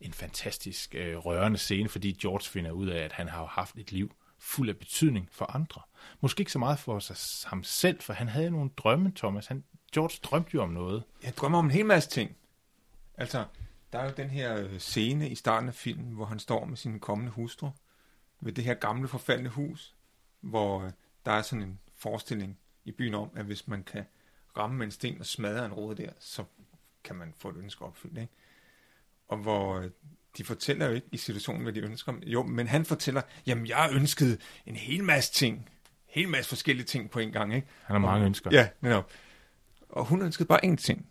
en 0.00 0.12
fantastisk 0.12 0.94
øh, 0.94 1.16
rørende 1.16 1.58
scene, 1.58 1.88
fordi 1.88 2.12
George 2.12 2.44
finder 2.50 2.70
ud 2.70 2.86
af, 2.86 3.04
at 3.04 3.12
han 3.12 3.28
har 3.28 3.46
haft 3.46 3.76
et 3.76 3.92
liv 3.92 4.12
fuld 4.38 4.68
af 4.68 4.76
betydning 4.76 5.28
for 5.32 5.54
andre. 5.54 5.82
Måske 6.20 6.40
ikke 6.40 6.52
så 6.52 6.58
meget 6.58 6.78
for 6.78 6.98
sig, 6.98 7.48
ham 7.50 7.64
selv, 7.64 8.00
for 8.00 8.12
han 8.12 8.28
havde 8.28 8.50
nogle 8.50 8.70
drømme, 8.76 9.12
Thomas. 9.16 9.46
Han, 9.46 9.64
George 9.92 10.18
drømte 10.22 10.50
jo 10.54 10.62
om 10.62 10.70
noget. 10.70 11.04
Jeg 11.22 11.36
drømmer 11.36 11.58
om 11.58 11.64
en 11.64 11.70
hel 11.70 11.86
masse 11.86 12.10
ting. 12.10 12.36
Altså, 13.18 13.44
der 13.92 13.98
er 13.98 14.04
jo 14.04 14.14
den 14.16 14.30
her 14.30 14.56
øh, 14.56 14.78
scene 14.78 15.28
i 15.28 15.34
starten 15.34 15.68
af 15.68 15.74
filmen, 15.74 16.14
hvor 16.14 16.24
han 16.24 16.38
står 16.38 16.64
med 16.64 16.76
sin 16.76 17.00
kommende 17.00 17.32
hustru 17.32 17.70
ved 18.40 18.52
det 18.52 18.64
her 18.64 18.74
gamle 18.74 19.08
forfaldne 19.08 19.48
hus, 19.48 19.94
hvor 20.40 20.82
øh, 20.82 20.90
der 21.24 21.32
er 21.32 21.42
sådan 21.42 21.62
en 21.62 21.78
forestilling 21.96 22.58
i 22.84 22.92
byen 22.92 23.14
om, 23.14 23.30
at 23.36 23.44
hvis 23.44 23.68
man 23.68 23.84
kan 23.84 24.04
ramme 24.56 24.76
med 24.76 24.86
en 24.86 24.92
sten 24.92 25.20
og 25.20 25.26
smadre 25.26 25.66
en 25.66 25.72
råd 25.72 25.94
der, 25.94 26.10
så 26.18 26.44
kan 27.04 27.16
man 27.16 27.34
få 27.36 27.48
et 27.48 27.56
ønske 27.56 27.84
opfyldt. 27.84 28.18
Ikke? 28.18 28.32
Og 29.28 29.38
hvor 29.38 29.78
øh, 29.78 29.90
de 30.38 30.44
fortæller 30.44 30.86
jo 30.86 30.92
ikke 30.92 31.06
i 31.12 31.16
situationen, 31.16 31.62
hvad 31.62 31.72
de 31.72 31.80
ønsker. 31.80 32.12
Jo, 32.22 32.42
men 32.42 32.66
han 32.66 32.84
fortæller, 32.84 33.22
jamen 33.46 33.66
jeg 33.66 33.90
ønskede 33.92 34.38
en 34.66 34.76
hel 34.76 35.04
masse 35.04 35.32
ting. 35.32 35.56
En 35.56 35.64
hel 36.06 36.28
masse 36.28 36.48
forskellige 36.48 36.86
ting 36.86 37.10
på 37.10 37.18
en 37.18 37.32
gang. 37.32 37.54
Ikke? 37.54 37.66
Han 37.82 37.94
har 37.94 38.00
mange 38.00 38.22
og, 38.22 38.26
ønsker. 38.26 38.50
Ja, 38.52 38.68
netop. 38.80 39.10
Og 39.88 40.04
hun 40.04 40.22
ønskede 40.22 40.48
bare 40.48 40.64
én 40.64 40.76
ting. 40.76 41.06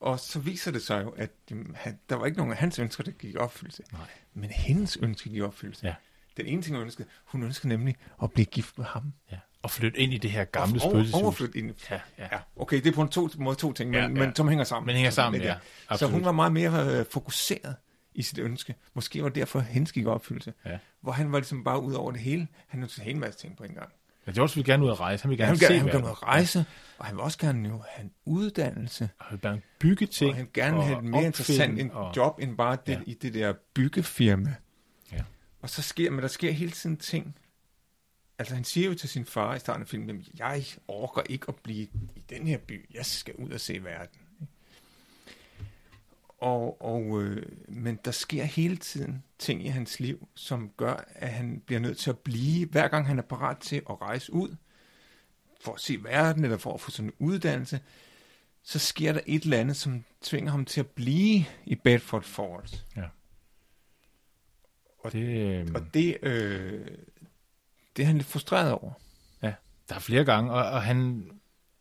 Og 0.00 0.20
så 0.20 0.38
viser 0.38 0.70
det 0.70 0.82
sig 0.82 1.02
jo, 1.04 1.10
at 1.10 1.30
jamen, 1.50 1.76
han, 1.78 1.98
der 2.08 2.16
var 2.16 2.26
ikke 2.26 2.38
nogen 2.38 2.52
af 2.52 2.58
hans 2.58 2.78
ønsker, 2.78 3.04
der 3.04 3.10
gik 3.10 3.34
i 3.34 3.36
opfyldelse. 3.36 3.82
Nej. 3.92 4.00
Men 4.34 4.50
hendes 4.50 4.96
ønske 5.02 5.28
gik 5.28 5.38
i 5.38 5.40
opfyldelse. 5.42 5.86
Ja. 5.86 5.94
Den 6.36 6.46
ene 6.46 6.62
ting, 6.62 6.76
hun 6.76 6.84
ønskede, 6.84 7.08
hun 7.24 7.42
ønskede 7.42 7.68
nemlig 7.68 7.96
at 8.22 8.32
blive 8.32 8.44
gift 8.46 8.78
med 8.78 8.86
ham. 8.86 9.12
Ja. 9.32 9.36
Og 9.62 9.70
flytte 9.70 9.98
ind 10.00 10.12
i 10.12 10.18
det 10.18 10.30
her 10.30 10.44
gamle 10.44 10.76
og- 10.82 10.90
spøgelseshus. 10.90 11.22
Overflytte 11.22 11.58
ind. 11.58 11.74
Ja, 11.90 12.00
ja. 12.18 12.28
Ja, 12.32 12.38
okay, 12.56 12.76
det 12.76 12.86
er 12.86 12.92
på 12.92 13.02
en 13.02 13.08
to, 13.08 13.28
måde 13.38 13.56
to 13.56 13.72
ting, 13.72 13.90
men, 13.90 13.96
Ja, 14.00 14.02
ja, 14.02 14.08
men 14.08 14.34
som 14.36 14.48
hænger 14.48 14.64
sammen. 14.64 14.86
Men 14.86 14.94
hænger 14.96 15.10
sammen, 15.10 15.40
ja. 15.42 15.56
Så 15.96 16.06
hun 16.06 16.24
var 16.24 16.32
meget 16.32 16.52
mere 16.52 16.98
øh, 16.98 17.06
fokuseret 17.10 17.76
i 18.14 18.22
sit 18.22 18.38
ønske. 18.38 18.74
Måske 18.94 19.22
var 19.22 19.28
det 19.28 19.34
derfor, 19.36 19.60
hendes 19.60 19.92
gik 19.92 20.06
opfyldelse. 20.06 20.52
Ja. 20.64 20.78
Hvor 21.00 21.12
han 21.12 21.32
var 21.32 21.38
ligesom 21.38 21.64
bare 21.64 21.82
ud 21.82 21.92
over 21.92 22.12
det 22.12 22.20
hele. 22.20 22.48
Han 22.68 22.82
ønskede 22.82 23.06
en 23.06 23.12
hel 23.12 23.20
masse 23.20 23.40
ting 23.40 23.56
på 23.56 23.64
en 23.64 23.74
gang. 23.74 23.92
Men 24.30 24.34
George 24.34 24.54
vil 24.54 24.64
gerne 24.64 24.84
ud 24.84 24.90
at 24.90 25.00
rejse. 25.00 25.22
Han 25.22 25.30
vil 25.30 25.36
Ja, 25.38 25.42
gerne 25.44 25.46
han 25.48 25.52
vil 25.52 25.58
se 25.60 25.66
gerne, 25.66 25.78
han 25.78 25.86
vil 25.86 25.92
gerne 25.92 26.04
ud 26.06 26.10
at 26.10 26.22
rejse, 26.22 26.64
og 26.98 27.06
han 27.06 27.14
vil 27.16 27.22
også 27.22 27.38
gerne 27.38 27.68
jo 27.68 27.82
have 27.88 28.04
en 28.04 28.12
uddannelse. 28.24 29.08
Og 29.18 29.24
han 29.26 29.32
vil 29.32 29.40
gerne 29.42 29.62
bygge 29.78 30.06
ting. 30.06 30.30
Og 30.30 30.36
han 30.36 30.44
vil 30.44 30.52
gerne 30.52 30.76
og 30.76 30.84
have 30.86 30.98
et 30.98 31.04
mere 31.04 31.24
interessant 31.24 31.80
en 31.80 31.90
og- 31.90 32.16
job, 32.16 32.38
end 32.42 32.56
bare 32.56 32.76
det, 32.86 32.92
Ja. 32.92 32.98
ja. 32.98 33.02
i 33.06 33.14
det 33.14 33.34
der 33.34 33.52
byggefirma. 33.74 34.54
Ja. 35.12 35.22
Og 35.62 35.70
så 35.70 35.82
sker, 35.82 36.10
men 36.10 36.22
der 36.22 36.28
sker 36.28 36.50
hele 36.52 36.70
tiden 36.70 36.96
ting. 36.96 37.36
Altså 38.38 38.54
han 38.54 38.64
siger 38.64 38.88
jo 38.88 38.94
til 38.94 39.08
sin 39.08 39.24
far 39.24 39.54
i 39.54 39.58
starten 39.58 39.82
af 39.82 39.88
filmen, 39.88 40.08
"Jamen, 40.08 40.24
jeg 40.38 40.64
orker 40.88 41.22
ikke 41.28 41.44
at 41.48 41.54
blive 41.54 41.82
i 42.16 42.22
den 42.30 42.46
her 42.46 42.58
by. 42.58 42.86
Jeg 42.94 43.06
skal 43.06 43.34
ud 43.34 43.50
og 43.50 43.60
se 43.60 43.84
verden. 43.84 44.19
Og, 46.40 46.82
og, 46.82 47.22
øh, 47.22 47.46
men 47.68 47.98
der 48.04 48.10
sker 48.10 48.44
hele 48.44 48.76
tiden 48.76 49.24
ting 49.38 49.64
i 49.64 49.68
hans 49.68 50.00
liv, 50.00 50.28
som 50.34 50.70
gør, 50.76 51.04
at 51.14 51.28
han 51.28 51.62
bliver 51.66 51.80
nødt 51.80 51.98
til 51.98 52.10
at 52.10 52.18
blive, 52.18 52.66
hver 52.66 52.88
gang 52.88 53.06
han 53.06 53.18
er 53.18 53.22
parat 53.22 53.58
til 53.58 53.76
at 53.76 54.00
rejse 54.00 54.32
ud, 54.32 54.56
for 55.60 55.72
at 55.74 55.80
se 55.80 55.98
verden, 56.02 56.44
eller 56.44 56.56
for 56.58 56.74
at 56.74 56.80
få 56.80 56.90
sådan 56.90 57.08
en 57.08 57.14
uddannelse, 57.18 57.80
så 58.62 58.78
sker 58.78 59.12
der 59.12 59.20
et 59.26 59.42
eller 59.42 59.58
andet, 59.58 59.76
som 59.76 60.04
tvinger 60.22 60.50
ham 60.50 60.64
til 60.64 60.80
at 60.80 60.86
blive 60.86 61.44
i 61.64 61.74
Bedford 61.74 62.22
Falls. 62.22 62.84
Og- 64.98 65.12
Det, 65.12 65.22
øh, 65.60 65.68
Og 65.74 65.94
det, 65.94 66.18
øh, 66.22 66.86
det 67.96 68.02
er 68.02 68.06
han 68.06 68.16
lidt 68.16 68.26
frustreret 68.26 68.72
over. 68.72 68.92
der 69.88 69.94
er 69.94 69.98
flere 70.00 70.24
gange, 70.24 70.52
og, 70.52 70.70
og 70.70 70.82
han, 70.82 71.30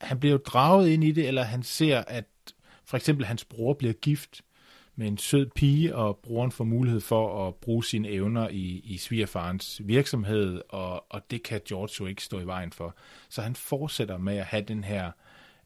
han 0.02 0.20
bliver 0.20 0.32
jo 0.32 0.42
draget 0.46 0.90
ind 0.90 1.04
i 1.04 1.12
det, 1.12 1.28
eller 1.28 1.44
han 1.44 1.64
ser, 1.64 2.00
at 2.08 2.26
for 2.86 2.98
eksempel 2.98 3.26
hans 3.26 3.46
bror 3.46 3.74
bliver 3.74 3.94
gift 3.94 4.42
med 5.00 5.08
en 5.08 5.18
sød 5.18 5.46
pige, 5.56 5.96
og 5.96 6.20
broren 6.24 6.52
får 6.52 6.64
mulighed 6.64 7.02
for 7.02 7.48
at 7.48 7.56
bruge 7.56 7.84
sine 7.84 8.10
evner 8.10 8.50
i, 8.50 8.82
i 8.84 8.98
svigerfarens 8.98 9.82
virksomhed, 9.86 10.62
og, 10.70 11.14
og 11.14 11.22
det 11.32 11.44
kan 11.44 11.62
George 11.68 11.92
jo 12.00 12.06
ikke 12.06 12.24
stå 12.24 12.40
i 12.40 12.46
vejen 12.46 12.72
for. 12.72 12.96
Så 13.30 13.42
han 13.42 13.56
fortsætter 13.56 14.18
med 14.18 14.38
at 14.38 14.46
have 14.46 14.64
den 14.64 14.84
her 14.84 15.12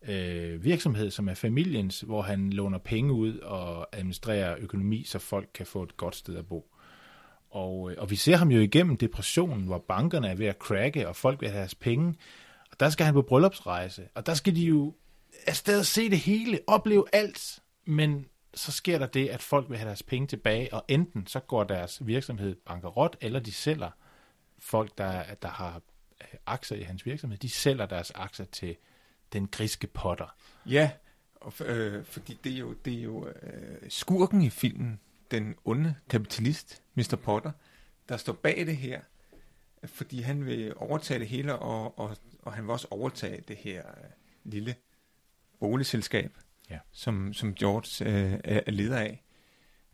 øh, 0.08 0.64
virksomhed, 0.64 1.12
som 1.12 1.30
er 1.30 1.34
familiens, 1.34 2.02
hvor 2.02 2.22
han 2.22 2.50
låner 2.50 2.78
penge 2.78 3.14
ud 3.14 3.40
og 3.40 3.96
administrerer 3.98 4.56
økonomi, 4.60 5.04
så 5.04 5.20
folk 5.20 5.50
kan 5.54 5.66
få 5.66 5.84
et 5.84 5.98
godt 5.98 6.16
sted 6.16 6.38
at 6.38 6.48
bo. 6.48 6.70
Og, 7.50 7.92
øh, 7.92 7.98
og 8.00 8.10
vi 8.10 8.16
ser 8.16 8.36
ham 8.36 8.52
jo 8.52 8.60
igennem 8.60 8.98
depressionen, 8.98 9.66
hvor 9.66 9.86
bankerne 9.88 10.28
er 10.28 10.36
ved 10.36 10.48
at 10.48 10.58
cracke, 10.58 11.08
og 11.08 11.16
folk 11.16 11.42
vil 11.42 11.50
have 11.50 11.60
deres 11.60 11.76
penge. 11.76 12.16
Og 12.72 12.80
der 12.80 12.90
skal 12.90 13.06
han 13.06 13.14
på 13.14 13.22
bryllupsrejse. 13.22 14.04
Og 14.16 14.26
der 14.26 14.34
skal 14.34 14.56
de 14.56 14.62
jo 14.62 14.94
afsted 15.48 15.84
se 15.84 16.10
det 16.10 16.20
hele, 16.20 16.60
opleve 16.68 17.06
alt. 17.14 17.60
Men 17.86 18.26
så 18.56 18.72
sker 18.72 19.00
der 19.00 19.06
det, 19.06 19.30
at 19.30 19.42
folk 19.42 19.70
vil 19.70 19.78
have 19.78 19.88
deres 19.88 20.04
penge 20.04 20.28
tilbage, 20.28 20.74
og 20.74 20.86
enten 20.88 21.28
så 21.28 21.40
går 21.40 21.64
deres 21.64 22.08
virksomhed 22.08 22.56
bankerot, 22.56 23.18
eller 23.22 23.40
de 23.40 23.52
sælger 23.52 23.92
folk, 24.60 24.98
der, 24.98 25.24
der 25.42 25.48
har 25.48 25.82
øh, 26.22 26.40
aktier 26.46 26.78
i 26.78 26.82
hans 26.82 27.06
virksomhed, 27.06 27.38
de 27.38 27.50
sælger 27.50 27.86
deres 27.86 28.12
aktier 28.12 28.46
til 28.46 28.76
den 29.34 29.48
griske 29.48 29.88
potter. 29.88 30.36
Ja, 30.66 30.92
og, 31.36 31.54
øh, 31.66 32.06
fordi 32.06 32.40
det 32.44 32.54
er 32.54 32.58
jo, 32.58 32.74
det 32.74 32.94
er 32.94 33.02
jo 33.02 33.28
øh, 33.28 33.90
skurken 33.90 34.42
i 34.42 34.50
filmen, 34.50 35.00
den 35.32 35.56
onde 35.66 35.96
kapitalist, 36.10 36.84
Mr. 36.96 37.16
Potter, 37.24 37.52
der 38.10 38.18
står 38.18 38.34
bag 38.34 38.66
det 38.66 38.78
her, 38.78 39.02
fordi 39.86 40.22
han 40.22 40.46
vil 40.46 40.74
overtage 40.76 41.20
det 41.20 41.28
hele, 41.28 41.56
og, 41.56 42.00
og, 42.00 42.18
og 42.42 42.54
han 42.54 42.64
vil 42.64 42.72
også 42.72 42.88
overtage 42.92 43.44
det 43.48 43.56
her 43.56 43.88
øh, 43.88 44.10
lille 44.44 44.76
boligselskab, 45.60 46.38
Ja. 46.70 46.80
som, 46.92 47.34
som 47.34 47.54
George 47.56 48.06
øh, 48.12 48.40
er, 48.44 48.60
er 48.68 48.72
leder 48.72 48.98
af. 49.00 49.24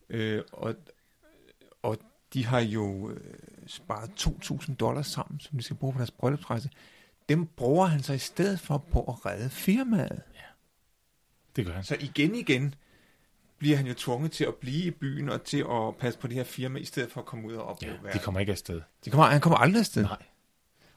Øh, 0.09 0.43
og, 0.51 0.75
og 1.83 1.97
de 2.33 2.45
har 2.45 2.59
jo 2.59 3.09
øh, 3.11 3.33
sparet 3.67 4.09
2.000 4.19 4.75
dollars 4.75 5.07
sammen, 5.07 5.39
som 5.39 5.57
de 5.57 5.63
skal 5.63 5.75
bruge 5.75 5.93
på 5.93 5.97
deres 5.99 6.11
bryllupsrejse. 6.11 6.69
Dem 7.29 7.45
bruger 7.45 7.85
han 7.85 8.03
så 8.03 8.13
i 8.13 8.17
stedet 8.17 8.59
for 8.59 8.77
på 8.77 9.03
at 9.03 9.25
redde 9.25 9.49
firmaet. 9.49 10.21
Det 11.55 11.65
gør 11.65 11.73
han. 11.73 11.83
Så 11.83 11.97
igen 11.99 12.35
igen 12.35 12.75
bliver 13.57 13.77
han 13.77 13.87
jo 13.87 13.93
tvunget 13.93 14.31
til 14.31 14.43
at 14.43 14.55
blive 14.55 14.83
i 14.85 14.91
byen 14.91 15.29
og 15.29 15.43
til 15.43 15.65
at 15.71 15.95
passe 15.99 16.19
på 16.19 16.27
det 16.27 16.35
her 16.35 16.43
firma, 16.43 16.79
i 16.79 16.85
stedet 16.85 17.11
for 17.11 17.19
at 17.21 17.25
komme 17.25 17.47
ud 17.47 17.53
og 17.53 17.65
opleve 17.65 17.91
Ja, 17.93 17.97
de 17.99 18.03
verden. 18.03 18.19
kommer 18.23 18.39
ikke 18.39 18.51
afsted. 18.51 18.81
De 19.05 19.09
kommer, 19.09 19.25
han 19.25 19.41
kommer 19.41 19.57
aldrig 19.57 19.79
afsted. 19.79 20.03
Nej. 20.03 20.23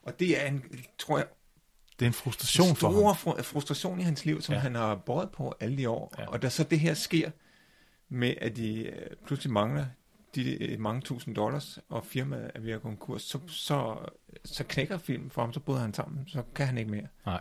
Og 0.03 0.21
det 0.21 0.43
er 0.43 0.47
en, 0.49 0.65
tror 0.99 1.19
jeg, 1.19 1.27
Det 1.99 2.05
er 2.05 2.07
en 2.07 2.13
frustration 2.13 2.77
for 2.77 2.87
ham. 2.89 2.97
store 2.97 3.15
fru- 3.15 3.43
frustration 3.43 4.01
i 4.01 4.03
hans 4.03 4.25
liv, 4.25 4.43
som 4.43 4.53
Ja. 4.53 4.57
ja. 4.59 4.63
han 4.63 4.75
har 4.75 4.95
båret 4.95 5.31
på 5.31 5.55
alle 5.61 5.77
de 5.77 5.89
år. 5.89 6.15
Ja. 6.19 6.23
Ja. 6.23 6.29
Og 6.29 6.43
da 6.43 6.49
så 6.49 6.65
det 6.65 6.81
her 6.81 6.95
sker, 6.95 7.31
med 8.09 8.35
at 8.41 8.57
de 8.57 8.79
øh, 8.87 9.17
pludselig 9.27 9.53
mangler 9.53 9.87
de 10.35 10.63
øh, 10.65 10.81
mange 10.81 11.01
tusind 11.01 11.35
dollars, 11.35 11.79
og 11.89 12.05
firmaet 12.07 12.51
er 12.55 12.61
ved 12.61 12.73
at 12.73 12.83
konkurs, 12.83 13.23
så, 13.23 13.39
så, 13.49 13.99
så 14.45 14.65
knækker 14.65 14.99
filmen 14.99 15.31
for 15.31 15.43
ham, 15.43 15.53
så 15.53 15.61
bryder 15.61 15.81
han 15.81 15.95
sammen, 15.95 16.29
så 16.29 16.43
kan 16.55 16.67
han 16.67 16.79
ikke 16.79 16.91
mere. 16.91 17.07
Nej. 17.27 17.41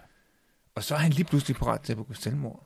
Og 0.76 0.84
så 0.84 0.96
er 0.96 1.00
han 1.00 1.12
lige 1.12 1.26
pludselig 1.26 1.56
parat 1.58 1.82
til 1.82 1.94
at 1.94 1.98
begå 1.98 2.14
selvmord. 2.14 2.66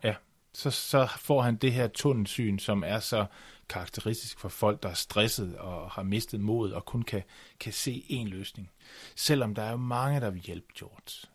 så, 0.54 0.72
så 0.72 1.08
får 1.20 1.42
han 1.42 1.56
det 1.56 1.74
her 1.74 1.88
tunnelsyn, 1.88 2.60
som 2.60 2.84
er 2.88 3.00
så 3.00 3.26
karakteristisk 3.70 4.40
for 4.40 4.50
folk, 4.50 4.84
der 4.84 4.90
er 4.90 4.94
stresset 4.94 5.58
og 5.58 5.92
har 5.92 6.04
mistet 6.04 6.40
mod 6.40 6.72
og 6.72 6.86
kun 6.86 7.02
kan, 7.02 7.24
kan 7.60 7.74
se 7.74 8.06
én 8.10 8.30
løsning. 8.30 8.70
Selvom 9.16 9.56
der 9.56 9.64
er 9.64 9.72
jo 9.72 9.78
mange, 9.78 10.20
der 10.22 10.30
vil 10.30 10.42
hjælpe 10.42 10.68
George. 10.78 11.28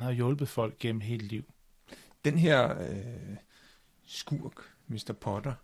Han 0.00 0.06
har 0.06 0.12
hjulpet 0.12 0.48
folk 0.48 0.78
gennem 0.78 1.00
hele 1.00 1.26
liv. 1.26 1.44
Den 2.24 2.38
her 2.38 2.80
øh, 2.80 3.36
skurk, 4.06 4.54
Mr. 4.86 5.12
Potter, 5.20 5.54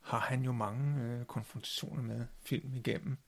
har 0.00 0.18
han 0.18 0.42
jo 0.42 0.52
mange 0.52 1.02
øh, 1.02 1.24
konfrontationer 1.24 2.02
med 2.02 2.26
film 2.42 2.74
igennem. 2.74 3.18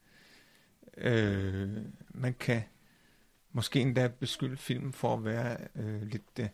Øh, 0.96 1.76
man 2.08 2.34
kan 2.34 2.62
måske 3.52 3.80
endda 3.80 4.08
beskylde 4.08 4.56
filmen 4.56 4.92
for 4.92 5.14
at 5.14 5.25
være 5.25 5.58
øh, 5.75 6.02
lidt 6.02 6.38
øh, 6.40 6.49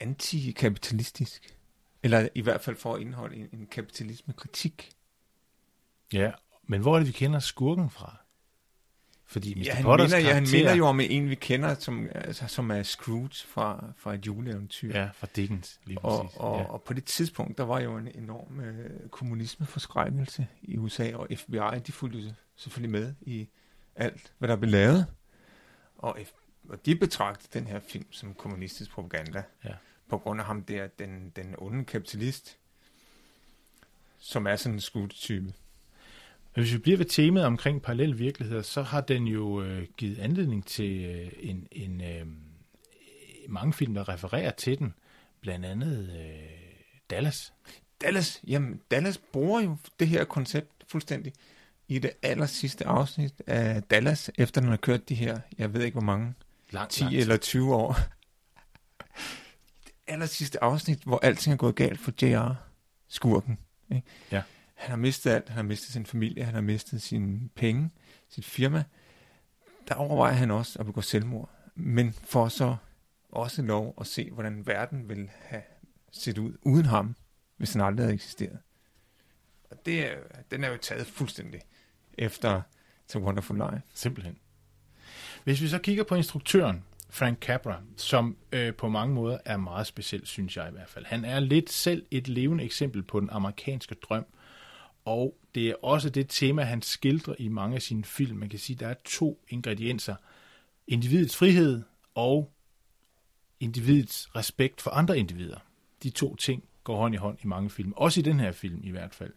antikapitalistisk. 0.00 1.58
Eller 2.02 2.28
i 2.34 2.40
hvert 2.40 2.60
fald 2.60 2.76
for 2.76 2.94
at 2.94 3.00
indeholde 3.00 3.36
en, 3.36 3.48
en 3.52 3.66
kapitalisme-kritik. 3.66 4.92
Ja, 6.12 6.32
men 6.62 6.80
hvor 6.80 6.94
er 6.94 6.98
det, 6.98 7.06
vi 7.06 7.12
kender 7.12 7.38
skurken 7.38 7.90
fra? 7.90 8.23
Fordi 9.26 9.54
Mr. 9.54 9.62
Ja, 9.64 9.74
han, 9.74 9.84
Potters 9.84 10.10
minder, 10.12 10.28
ja, 10.28 10.34
han 10.34 10.46
minder 10.52 10.74
jo 10.74 10.86
om 10.86 11.00
en, 11.00 11.30
vi 11.30 11.34
kender, 11.34 11.74
som, 11.74 12.08
altså, 12.14 12.46
som 12.46 12.70
er 12.70 12.82
Scrooge 12.82 13.46
fra, 13.46 13.92
fra 13.96 14.14
et 14.14 14.26
juleeventyr. 14.26 14.98
Ja, 14.98 15.08
fra 15.14 15.26
Dickens, 15.36 15.80
lige 15.84 15.98
præcis. 16.00 16.36
Og, 16.36 16.52
og, 16.52 16.60
ja. 16.60 16.64
og 16.64 16.82
på 16.82 16.92
det 16.92 17.04
tidspunkt, 17.04 17.58
der 17.58 17.64
var 17.64 17.80
jo 17.80 17.96
en 17.96 18.08
enorm 18.14 18.60
øh, 18.60 19.08
kommunismeforskrækkelse 19.10 20.46
i 20.62 20.76
USA, 20.78 21.14
og 21.14 21.28
FBI, 21.36 21.78
de 21.86 21.92
fulgte 21.92 22.34
selvfølgelig 22.56 22.90
med 22.90 23.14
i 23.20 23.48
alt, 23.96 24.32
hvad 24.38 24.48
der 24.48 24.56
blev 24.56 24.70
lavet. 24.70 25.06
Og, 25.98 26.18
og 26.68 26.86
de 26.86 26.96
betragtede 26.96 27.58
den 27.58 27.66
her 27.66 27.80
film 27.88 28.06
som 28.12 28.34
kommunistisk 28.34 28.90
propaganda, 28.90 29.42
Ja. 29.64 29.74
på 30.08 30.18
grund 30.18 30.40
af 30.40 30.46
ham 30.46 30.62
der, 30.62 30.86
den, 30.86 31.32
den 31.36 31.54
onde 31.58 31.84
kapitalist, 31.84 32.56
som 34.18 34.46
er 34.46 34.56
sådan 34.56 34.74
en 34.74 34.80
Scrooge-type. 34.80 35.52
Men 36.54 36.64
hvis 36.64 36.72
vi 36.72 36.78
bliver 36.78 36.98
ved 36.98 37.06
temaet 37.06 37.46
omkring 37.46 37.82
parallelle 37.82 38.16
virkeligheder, 38.16 38.62
så 38.62 38.82
har 38.82 39.00
den 39.00 39.26
jo 39.26 39.62
øh, 39.62 39.86
givet 39.96 40.18
anledning 40.18 40.66
til 40.66 41.04
øh, 41.04 41.32
en, 41.40 41.66
en 41.72 42.00
øh, 42.00 42.26
mange 43.48 43.72
film, 43.72 43.94
der 43.94 44.08
refererer 44.08 44.50
til 44.50 44.78
den. 44.78 44.94
Blandt 45.40 45.66
andet 45.66 46.10
øh, 46.20 46.34
Dallas. 47.10 47.52
Dallas, 48.00 48.40
jamen, 48.46 48.80
Dallas 48.90 49.18
bruger 49.18 49.60
jo 49.60 49.76
det 50.00 50.08
her 50.08 50.24
koncept 50.24 50.70
fuldstændig. 50.88 51.32
i 51.88 51.98
det 51.98 52.10
aller 52.22 52.46
sidste 52.46 52.86
afsnit 52.86 53.34
af 53.46 53.82
Dallas, 53.82 54.30
efter 54.34 54.60
den 54.60 54.70
har 54.70 54.76
kørt 54.76 55.08
de 55.08 55.14
her, 55.14 55.40
jeg 55.58 55.74
ved 55.74 55.82
ikke 55.84 55.94
hvor 55.94 56.04
mange, 56.04 56.34
Lang, 56.70 56.90
10 56.90 57.02
lang 57.02 57.14
eller 57.14 57.36
20 57.36 57.74
år. 57.74 57.92
det 59.84 59.92
aller 60.06 60.26
sidste 60.26 60.64
afsnit, 60.64 60.98
hvor 60.98 61.18
alting 61.22 61.52
er 61.52 61.56
gået 61.56 61.74
galt 61.74 62.00
for 62.00 62.12
JR, 62.22 62.54
skurken. 63.08 63.58
Ikke? 63.90 64.02
Ja. 64.32 64.42
Han 64.74 64.90
har 64.90 64.96
mistet 64.96 65.30
alt. 65.30 65.48
Han 65.48 65.56
har 65.56 65.62
mistet 65.62 65.92
sin 65.92 66.06
familie, 66.06 66.44
han 66.44 66.54
har 66.54 66.60
mistet 66.60 67.02
sine 67.02 67.48
penge, 67.54 67.90
sit 68.28 68.44
firma. 68.44 68.84
Der 69.88 69.94
overvejer 69.94 70.34
han 70.34 70.50
også 70.50 70.78
at 70.78 70.86
begå 70.86 71.00
selvmord. 71.00 71.50
Men 71.74 72.12
for 72.12 72.48
så 72.48 72.76
også 73.28 73.62
lov 73.62 73.94
at 74.00 74.06
se, 74.06 74.30
hvordan 74.30 74.66
verden 74.66 75.08
vil 75.08 75.30
have 75.40 75.62
set 76.12 76.38
ud 76.38 76.52
uden 76.62 76.84
ham, 76.86 77.16
hvis 77.56 77.72
han 77.72 77.82
aldrig 77.82 78.04
havde 78.04 78.14
eksisteret. 78.14 78.58
Og 79.70 79.86
det 79.86 80.12
er, 80.12 80.16
den 80.50 80.64
er 80.64 80.68
jo 80.68 80.76
taget 80.76 81.06
fuldstændig 81.06 81.60
efter 82.18 82.62
The 83.08 83.20
Wonderful 83.20 83.56
Life. 83.56 83.82
Simpelthen. 83.94 84.38
Hvis 85.44 85.62
vi 85.62 85.68
så 85.68 85.78
kigger 85.78 86.04
på 86.04 86.14
instruktøren, 86.14 86.84
Frank 87.10 87.38
Capra, 87.38 87.80
som 87.96 88.36
øh, 88.52 88.74
på 88.74 88.88
mange 88.88 89.14
måder 89.14 89.38
er 89.44 89.56
meget 89.56 89.86
speciel, 89.86 90.26
synes 90.26 90.56
jeg 90.56 90.68
i 90.68 90.72
hvert 90.72 90.88
fald. 90.88 91.04
Han 91.04 91.24
er 91.24 91.40
lidt 91.40 91.70
selv 91.70 92.06
et 92.10 92.28
levende 92.28 92.64
eksempel 92.64 93.02
på 93.02 93.20
den 93.20 93.30
amerikanske 93.30 93.94
drøm, 93.94 94.26
og 95.04 95.36
det 95.54 95.68
er 95.68 95.74
også 95.82 96.10
det 96.10 96.26
tema, 96.28 96.62
han 96.62 96.82
skildrer 96.82 97.34
i 97.38 97.48
mange 97.48 97.76
af 97.76 97.82
sine 97.82 98.04
film. 98.04 98.36
Man 98.36 98.48
kan 98.48 98.58
sige, 98.58 98.76
at 98.76 98.80
der 98.80 98.88
er 98.88 98.94
to 99.04 99.44
ingredienser. 99.48 100.14
Individets 100.86 101.36
frihed 101.36 101.82
og 102.14 102.52
individets 103.60 104.36
respekt 104.36 104.80
for 104.80 104.90
andre 104.90 105.18
individer. 105.18 105.58
De 106.02 106.10
to 106.10 106.36
ting 106.36 106.64
går 106.84 106.96
hånd 106.96 107.14
i 107.14 107.18
hånd 107.18 107.38
i 107.42 107.46
mange 107.46 107.70
film. 107.70 107.92
Også 107.96 108.20
i 108.20 108.22
den 108.22 108.40
her 108.40 108.52
film 108.52 108.80
i 108.84 108.90
hvert 108.90 109.14
fald. 109.14 109.32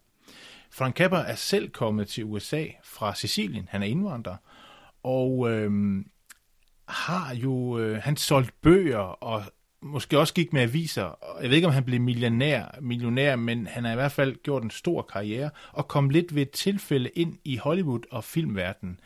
Frank 0.72 0.96
Capra 0.96 1.30
er 1.30 1.36
selv 1.36 1.70
kommet 1.70 2.08
til 2.08 2.24
USA 2.24 2.66
fra 2.84 3.16
Sicilien. 3.16 3.68
Han 3.72 3.84
er 3.84 3.88
indvandrer. 3.88 4.36
Og 5.04 5.52
øhm, 5.52 6.10
har 6.88 7.36
jo... 7.36 7.80
Øh, 7.80 8.02
han 8.04 8.18
solgt 8.18 8.62
bøger 8.62 8.98
og 8.98 9.44
måske 9.82 10.20
også 10.20 10.34
gik 10.34 10.54
med 10.54 10.62
aviser. 10.62 11.36
Jeg 11.42 11.50
ved 11.50 11.56
ikke, 11.56 11.68
om 11.68 11.74
han 11.74 11.84
blev 11.84 12.02
millionær, 12.02 12.78
millionær, 12.82 13.36
men 13.36 13.68
han 13.68 13.86
har 13.86 13.92
i 13.92 13.96
hvert 13.96 14.12
fald 14.12 14.36
gjort 14.44 14.64
en 14.64 14.72
stor 14.72 15.02
karriere 15.02 15.50
og 15.72 15.88
kom 15.88 16.10
lidt 16.10 16.36
ved 16.36 16.42
et 16.42 16.52
tilfælde 16.52 17.10
ind 17.10 17.38
i 17.44 17.58
Hollywood 17.58 18.02
og 18.12 18.24
filmverdenen. 18.24 19.00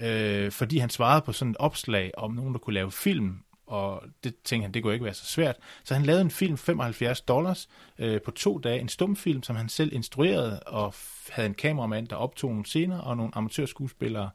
Øh, 0.00 0.52
fordi 0.52 0.78
han 0.78 0.90
svarede 0.90 1.22
på 1.22 1.32
sådan 1.32 1.50
et 1.50 1.56
opslag 1.56 2.10
om 2.16 2.32
nogen, 2.32 2.52
der 2.52 2.58
kunne 2.58 2.74
lave 2.74 2.92
film, 2.92 3.38
og 3.66 4.02
det 4.24 4.34
tænkte 4.44 4.64
han, 4.64 4.74
det 4.74 4.82
kunne 4.82 4.92
ikke 4.92 5.04
være 5.04 5.14
så 5.14 5.26
svært. 5.26 5.56
Så 5.84 5.94
han 5.94 6.02
lavede 6.02 6.22
en 6.22 6.30
film, 6.30 6.58
75 6.58 7.20
dollars, 7.20 7.68
øh, 7.98 8.20
på 8.22 8.30
to 8.30 8.58
dage, 8.58 8.80
en 8.80 8.88
stumfilm, 8.88 9.42
som 9.42 9.56
han 9.56 9.68
selv 9.68 9.92
instruerede, 9.92 10.60
og 10.60 10.94
havde 11.30 11.48
en 11.48 11.54
kameramand, 11.54 12.08
der 12.08 12.16
optog 12.16 12.50
nogle 12.50 12.66
scener, 12.66 12.98
og 12.98 13.16
nogle 13.16 13.32
amatørskuespillere, 13.34 14.30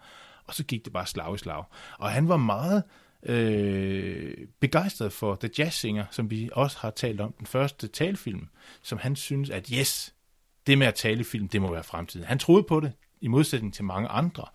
og 0.47 0.53
så 0.53 0.63
gik 0.63 0.85
det 0.85 0.93
bare 0.93 1.05
slag 1.05 1.35
i 1.35 1.37
slag. 1.37 1.63
Og 1.99 2.11
han 2.11 2.27
var 2.27 2.37
meget 2.37 2.83
øh, 3.23 4.33
begejstret 4.59 5.13
for 5.13 5.35
The 5.35 5.49
Jazz 5.57 5.75
Singer, 5.75 6.05
som 6.11 6.31
vi 6.31 6.49
også 6.53 6.77
har 6.79 6.89
talt 6.89 7.21
om, 7.21 7.31
den 7.31 7.47
første 7.47 7.87
talefilm, 7.87 8.47
som 8.81 8.97
han 8.97 9.15
synes, 9.15 9.49
at 9.49 9.67
yes, 9.67 10.13
det 10.67 10.77
med 10.77 10.87
at 10.87 10.95
tale 10.95 11.23
film, 11.23 11.47
det 11.47 11.61
må 11.61 11.71
være 11.71 11.83
fremtiden. 11.83 12.25
Han 12.25 12.39
troede 12.39 12.63
på 12.63 12.79
det, 12.79 12.93
i 13.21 13.27
modsætning 13.27 13.73
til 13.73 13.83
mange 13.83 14.09
andre. 14.09 14.45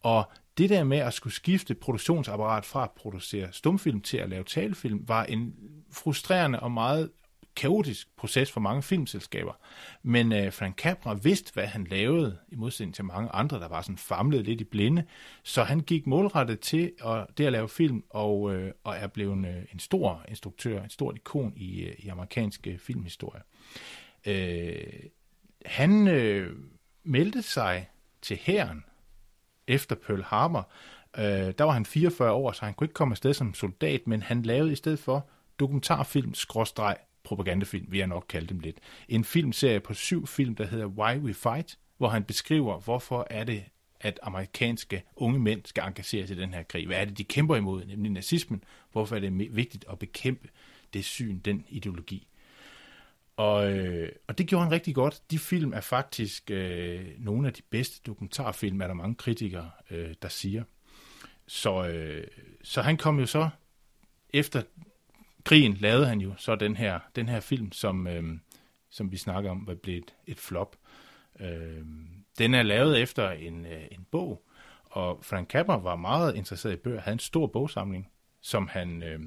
Og 0.00 0.30
det 0.58 0.70
der 0.70 0.84
med 0.84 0.98
at 0.98 1.14
skulle 1.14 1.34
skifte 1.34 1.74
produktionsapparat 1.74 2.64
fra 2.64 2.82
at 2.82 2.90
producere 2.90 3.48
stumfilm 3.52 4.00
til 4.00 4.16
at 4.16 4.28
lave 4.28 4.44
talefilm, 4.44 5.08
var 5.08 5.24
en 5.24 5.54
frustrerende 5.92 6.60
og 6.60 6.72
meget 6.72 7.10
kaotisk 7.56 8.16
proces 8.16 8.52
for 8.52 8.60
mange 8.60 8.82
filmselskaber. 8.82 9.52
Men 10.02 10.32
øh, 10.32 10.52
Frank 10.52 10.78
Capra 10.78 11.14
vidste, 11.14 11.52
hvad 11.54 11.66
han 11.66 11.86
lavede, 11.90 12.38
i 12.48 12.56
modsætning 12.56 12.94
til 12.94 13.04
mange 13.04 13.30
andre, 13.30 13.60
der 13.60 13.68
var 13.68 13.82
sådan 13.82 13.98
famlet 13.98 14.44
lidt 14.44 14.60
i 14.60 14.64
blinde. 14.64 15.04
Så 15.42 15.62
han 15.62 15.80
gik 15.80 16.06
målrettet 16.06 16.60
til 16.60 16.92
at, 17.06 17.26
det 17.38 17.46
at 17.46 17.52
lave 17.52 17.68
film, 17.68 18.04
og, 18.10 18.54
øh, 18.54 18.72
og 18.84 18.96
er 18.96 19.06
blevet 19.06 19.46
øh, 19.46 19.62
en 19.72 19.78
stor 19.78 20.24
instruktør, 20.28 20.82
en 20.82 20.90
stor 20.90 21.12
ikon 21.12 21.52
i, 21.56 21.82
øh, 21.82 21.94
i 21.98 22.08
amerikansk 22.08 22.66
øh, 22.66 22.78
filmhistorie. 22.78 23.42
Øh, 24.26 25.10
han 25.66 26.08
øh, 26.08 26.56
meldte 27.04 27.42
sig 27.42 27.88
til 28.22 28.38
hæren 28.42 28.84
efter 29.66 29.96
Pearl 30.06 30.22
Harbor. 30.22 30.70
Øh, 31.18 31.54
der 31.58 31.64
var 31.64 31.72
han 31.72 31.86
44 31.86 32.32
år, 32.32 32.52
så 32.52 32.64
han 32.64 32.74
kunne 32.74 32.84
ikke 32.84 32.94
komme 32.94 33.12
afsted 33.12 33.34
som 33.34 33.54
soldat, 33.54 34.06
men 34.06 34.22
han 34.22 34.42
lavede 34.42 34.72
i 34.72 34.76
stedet 34.76 34.98
for 34.98 35.28
dokumentarfilm, 35.58 36.34
skråstreg, 36.34 36.96
propagandafilm, 37.24 37.86
vil 37.88 37.98
jeg 37.98 38.06
nok 38.06 38.24
kalde 38.28 38.46
dem 38.46 38.58
lidt. 38.58 38.78
En 39.08 39.24
filmserie 39.24 39.80
på 39.80 39.94
syv 39.94 40.26
film, 40.26 40.54
der 40.54 40.66
hedder 40.66 40.86
Why 40.86 41.16
We 41.18 41.34
Fight, 41.34 41.78
hvor 41.98 42.08
han 42.08 42.24
beskriver, 42.24 42.80
hvorfor 42.80 43.26
er 43.30 43.44
det, 43.44 43.64
at 44.00 44.20
amerikanske 44.22 45.02
unge 45.16 45.38
mænd 45.38 45.60
skal 45.64 45.84
engagere 45.84 46.26
sig 46.26 46.36
i 46.36 46.40
den 46.40 46.54
her 46.54 46.62
krig. 46.62 46.86
Hvad 46.86 46.96
er 46.96 47.04
det, 47.04 47.18
de 47.18 47.24
kæmper 47.24 47.56
imod, 47.56 47.84
nemlig 47.84 48.12
nazismen? 48.12 48.64
Hvorfor 48.92 49.16
er 49.16 49.20
det 49.20 49.56
vigtigt 49.56 49.84
at 49.90 49.98
bekæmpe 49.98 50.48
det 50.92 51.04
syn, 51.04 51.38
den 51.38 51.64
ideologi? 51.68 52.26
Og, 53.36 53.72
øh, 53.72 54.12
og 54.26 54.38
det 54.38 54.46
gjorde 54.46 54.64
han 54.64 54.72
rigtig 54.72 54.94
godt. 54.94 55.22
De 55.30 55.38
film 55.38 55.72
er 55.72 55.80
faktisk 55.80 56.50
øh, 56.50 57.06
nogle 57.18 57.46
af 57.46 57.54
de 57.54 57.62
bedste 57.70 58.00
dokumentarfilm, 58.06 58.80
er 58.80 58.86
der 58.86 58.94
mange 58.94 59.14
kritikere, 59.14 59.70
øh, 59.90 60.14
der 60.22 60.28
siger. 60.28 60.64
Så, 61.46 61.88
øh, 61.88 62.26
så 62.62 62.82
han 62.82 62.96
kom 62.96 63.20
jo 63.20 63.26
så, 63.26 63.48
efter 64.32 64.62
krigen 65.44 65.74
lavede 65.74 66.06
han 66.06 66.20
jo 66.20 66.34
så 66.36 66.56
den 66.56 66.76
her, 66.76 67.00
den 67.16 67.28
her 67.28 67.40
film, 67.40 67.72
som, 67.72 68.06
øh, 68.06 68.38
som 68.90 69.12
vi 69.12 69.16
snakker 69.16 69.50
om, 69.50 69.66
var 69.66 69.74
blevet 69.74 69.98
et, 69.98 70.14
et 70.26 70.38
flop. 70.38 70.76
Øh, 71.40 71.84
den 72.38 72.54
er 72.54 72.62
lavet 72.62 73.00
efter 73.00 73.30
en, 73.30 73.66
øh, 73.66 73.84
en 73.90 74.06
bog, 74.10 74.46
og 74.84 75.18
Frank 75.22 75.50
Capra 75.50 75.76
var 75.76 75.96
meget 75.96 76.36
interesseret 76.36 76.72
i 76.72 76.76
bøger, 76.76 77.00
havde 77.00 77.12
en 77.12 77.18
stor 77.18 77.46
bogsamling, 77.46 78.10
som 78.40 78.68
han 78.68 79.02
øh, 79.02 79.20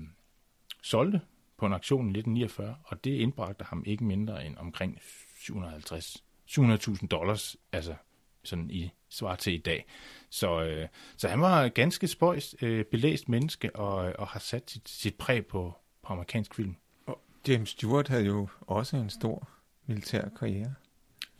solgte 0.83 1.21
på 1.57 1.65
en 1.65 1.73
aktion 1.73 2.05
i 2.05 2.19
1949, 2.19 2.75
og 2.83 3.03
det 3.03 3.11
indbragte 3.11 3.63
ham 3.63 3.83
ikke 3.85 4.03
mindre 4.03 4.45
end 4.45 4.57
omkring 4.57 4.99
750 5.39 6.23
700.000 6.49 7.07
dollars, 7.07 7.57
altså 7.71 7.95
sådan 8.43 8.71
i 8.71 8.91
svar 9.09 9.35
til 9.35 9.53
i 9.53 9.57
dag. 9.57 9.85
Så, 10.29 10.61
øh, 10.63 10.87
så 11.17 11.27
han 11.27 11.41
var 11.41 11.69
ganske 11.69 12.07
spøjs, 12.07 12.55
øh, 12.61 12.85
belæst 12.85 13.29
menneske, 13.29 13.75
og, 13.75 14.07
øh, 14.07 14.15
og 14.19 14.27
har 14.27 14.39
sat 14.39 14.71
sit, 14.71 14.89
sit 14.89 15.15
præg 15.15 15.45
på, 15.45 15.73
på 16.07 16.13
amerikansk 16.13 16.55
film. 16.55 16.75
Og 17.05 17.21
James 17.47 17.69
Stewart 17.69 18.07
havde 18.07 18.25
jo 18.25 18.47
også 18.61 18.97
en 18.97 19.09
stor 19.09 19.49
militær 19.85 20.29
karriere. 20.39 20.73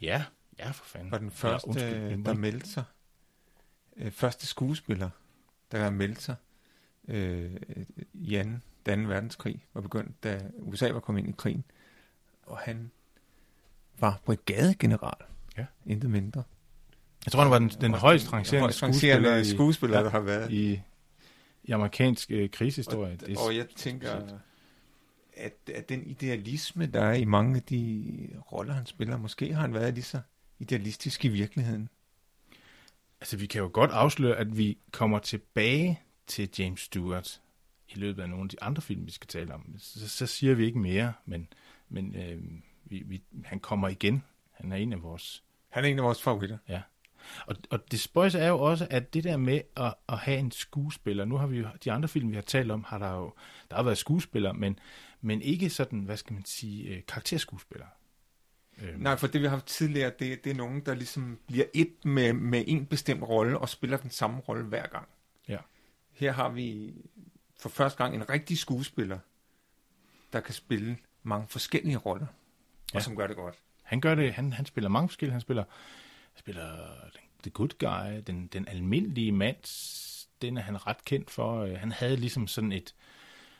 Ja, 0.01 0.25
ja 0.59 0.71
for 0.71 0.85
fanden. 0.85 1.11
Var 1.11 1.17
den 1.17 1.31
første, 1.31 1.67
undskyld, 1.67 1.89
ja, 1.89 2.07
jeg 2.07 2.19
må 2.19 2.25
der 2.25 2.33
meldte 2.33 2.69
sig. 2.69 2.83
Øh, 3.97 4.11
første 4.11 4.47
skuespiller, 4.47 5.09
der 5.71 5.83
har 5.83 5.89
meldt 5.89 6.21
sig 6.21 6.35
øh, 7.07 7.55
i 8.13 8.35
anden, 8.35 8.63
den 8.85 9.03
2. 9.03 9.09
verdenskrig, 9.09 9.65
var 9.73 9.81
begyndt, 9.81 10.23
da 10.23 10.41
USA 10.59 10.91
var 10.91 10.99
kommet 10.99 11.21
ind 11.21 11.29
i 11.29 11.35
krigen. 11.37 11.63
Og 12.43 12.57
han 12.57 12.91
var 13.99 14.21
brigadegeneral. 14.25 15.25
Ja. 15.57 15.65
Intet 15.85 16.09
mindre. 16.09 16.43
Jeg 17.25 17.31
tror, 17.31 17.41
han 17.41 17.51
var 17.51 17.59
den, 17.59 17.69
den 17.69 17.93
højst 17.93 18.33
rangerende 18.33 18.73
skuespiller, 18.73 19.35
i, 19.35 19.45
skuespiller 19.45 20.03
der 20.03 20.09
har 20.09 20.19
været. 20.19 20.51
i, 20.51 20.81
i 21.63 21.71
amerikansk 21.71 22.31
øh, 22.31 22.49
krigshistorie. 22.49 23.13
Og, 23.13 23.19
Det 23.19 23.37
og 23.37 23.55
jeg 23.55 23.67
tænker. 23.69 24.39
At, 25.37 25.69
at 25.75 25.89
den 25.89 26.07
idealisme, 26.07 26.85
der 26.85 27.01
er 27.01 27.13
i 27.13 27.25
mange 27.25 27.55
af 27.55 27.63
de 27.63 28.29
roller, 28.51 28.73
han 28.73 28.85
spiller, 28.85 29.17
måske 29.17 29.53
har 29.53 29.61
han 29.61 29.73
været 29.73 29.93
lige 29.93 30.03
så 30.03 30.21
idealistisk 30.59 31.25
i 31.25 31.27
virkeligheden. 31.27 31.89
Altså, 33.21 33.37
vi 33.37 33.45
kan 33.45 33.61
jo 33.61 33.69
godt 33.73 33.91
afsløre, 33.91 34.37
at 34.37 34.57
vi 34.57 34.77
kommer 34.91 35.19
tilbage 35.19 35.99
til 36.27 36.49
James 36.59 36.79
Stewart 36.79 37.41
i 37.89 37.99
løbet 37.99 38.21
af 38.21 38.29
nogle 38.29 38.43
af 38.43 38.49
de 38.49 38.61
andre 38.61 38.81
film, 38.81 39.05
vi 39.05 39.11
skal 39.11 39.27
tale 39.27 39.53
om. 39.53 39.75
Så, 39.77 40.09
så 40.09 40.27
siger 40.27 40.55
vi 40.55 40.65
ikke 40.65 40.79
mere, 40.79 41.13
men, 41.25 41.47
men 41.89 42.15
øh, 42.15 42.43
vi, 42.85 43.03
vi, 43.05 43.21
han 43.45 43.59
kommer 43.59 43.87
igen. 43.87 44.23
Han 44.51 44.71
er 44.71 44.75
en 44.75 44.93
af 44.93 45.03
vores... 45.03 45.43
Han 45.69 45.85
er 45.85 45.89
en 45.89 45.99
af 45.99 46.05
vores 46.05 46.21
favoritter. 46.21 46.57
Ja. 46.69 46.81
Og, 47.47 47.55
og 47.69 47.91
det 47.91 47.99
spøjse 47.99 48.39
er 48.39 48.47
jo 48.47 48.59
også, 48.59 48.87
at 48.89 49.13
det 49.13 49.23
der 49.23 49.37
med 49.37 49.61
at, 49.77 49.93
at 50.09 50.17
have 50.17 50.37
en 50.37 50.51
skuespiller, 50.51 51.25
nu 51.25 51.37
har 51.37 51.47
vi 51.47 51.57
jo, 51.57 51.67
de 51.83 51.91
andre 51.91 52.07
film, 52.09 52.29
vi 52.29 52.35
har 52.35 52.41
talt 52.41 52.71
om, 52.71 52.83
har 52.83 52.97
der 52.97 53.11
jo, 53.15 53.33
der 53.69 53.75
har 53.75 53.83
været 53.83 53.97
skuespillere, 53.97 54.53
men, 54.53 54.79
men 55.21 55.41
ikke 55.41 55.69
sådan, 55.69 55.99
hvad 55.99 56.17
skal 56.17 56.33
man 56.33 56.45
sige, 56.45 56.83
øh, 56.95 57.01
karakterskuespillere. 57.07 57.89
Øhm, 58.81 58.99
Nej, 58.99 59.15
for 59.15 59.27
det 59.27 59.41
vi 59.41 59.45
har 59.45 59.51
haft 59.51 59.65
tidligere, 59.65 60.11
det, 60.19 60.43
det 60.43 60.49
er 60.51 60.55
nogen, 60.55 60.81
der 60.85 60.95
ligesom 60.95 61.39
bliver 61.47 61.65
et 61.73 62.05
med, 62.05 62.33
med 62.33 62.63
en 62.67 62.85
bestemt 62.85 63.23
rolle, 63.23 63.59
og 63.59 63.69
spiller 63.69 63.97
den 63.97 64.09
samme 64.11 64.39
rolle 64.39 64.63
hver 64.63 64.87
gang. 64.87 65.07
Ja. 65.47 65.57
Her 66.13 66.31
har 66.31 66.49
vi 66.49 66.93
for 67.59 67.69
første 67.69 67.97
gang 68.03 68.15
en 68.15 68.29
rigtig 68.29 68.57
skuespiller, 68.57 69.19
der 70.33 70.39
kan 70.39 70.53
spille 70.53 70.97
mange 71.23 71.47
forskellige 71.49 71.97
roller, 71.97 72.25
Ja. 72.93 72.97
og 72.97 73.03
som 73.03 73.15
gør 73.15 73.27
det 73.27 73.35
godt. 73.35 73.55
Han 73.83 74.01
gør 74.01 74.15
det, 74.15 74.33
han, 74.33 74.53
han 74.53 74.65
spiller 74.65 74.89
mange 74.89 75.09
forskellige, 75.09 75.31
han 75.31 75.41
spiller, 75.41 75.63
spiller 76.37 76.63
spiller 76.63 77.09
The 77.43 77.51
Good 77.51 77.77
Guy, 77.79 78.21
den, 78.27 78.47
den 78.47 78.67
almindelige 78.67 79.31
mand, 79.31 79.57
den 80.41 80.57
er 80.57 80.61
han 80.61 80.87
ret 80.87 81.05
kendt 81.05 81.31
for. 81.31 81.61
Øh, 81.61 81.79
han 81.79 81.91
havde 81.91 82.15
ligesom 82.15 82.47
sådan 82.47 82.71
et, 82.71 82.95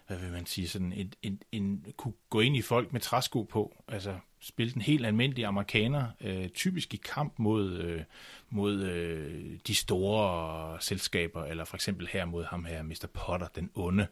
hvad 0.08 0.18
vil 0.18 0.32
man 0.32 0.46
sige, 0.46 0.68
sådan 0.68 0.94
et, 0.94 1.16
en, 1.22 1.42
en, 1.52 1.86
kunne 1.98 2.14
gå 2.30 2.40
ind 2.40 2.58
i 2.58 2.62
folk 2.62 2.94
med 2.94 3.02
træsko 3.02 3.44
på, 3.44 3.84
altså 3.88 4.20
spille 4.40 4.74
den 4.74 4.82
helt 4.82 5.06
almindelige 5.06 5.48
amerikaner, 5.48 6.08
øh, 6.22 6.50
typisk 6.50 6.94
i 6.94 6.98
kamp 6.98 7.34
mod, 7.38 7.72
øh, 7.72 8.04
mod 8.50 8.82
øh, 8.82 9.60
de 9.68 9.76
store 9.76 10.82
selskaber, 10.82 11.46
eller 11.46 11.66
for 11.66 11.78
eksempel 11.78 12.08
her 12.08 12.26
mod 12.26 12.44
ham 12.46 12.66
her, 12.66 12.84
Mr. 12.84 13.08
Potter, 13.14 13.48
den 13.48 13.70
onde 13.76 14.08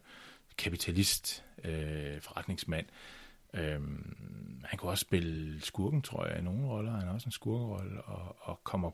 kapitalist, 0.58 1.44
øh, 1.64 2.20
forretningsmand. 2.20 2.86
Øhm, 3.56 4.64
han 4.64 4.78
kunne 4.78 4.90
også 4.90 5.02
spille 5.02 5.60
skurken, 5.60 6.02
tror 6.02 6.26
jeg, 6.26 6.38
i 6.38 6.42
nogle 6.42 6.66
roller. 6.66 6.92
Han 6.92 7.06
har 7.06 7.14
også 7.14 7.26
en 7.26 7.32
skurkerolle, 7.32 8.02
og, 8.02 8.36
og 8.40 8.60
kommer 8.64 8.90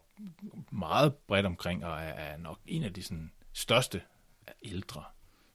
meget 0.70 1.14
bredt 1.14 1.46
omkring, 1.46 1.84
og 1.84 1.92
er, 1.92 2.12
er 2.12 2.36
nok 2.36 2.58
en 2.66 2.82
af 2.82 2.92
de 2.92 3.02
sådan, 3.02 3.32
største 3.52 4.02
ældre 4.62 5.04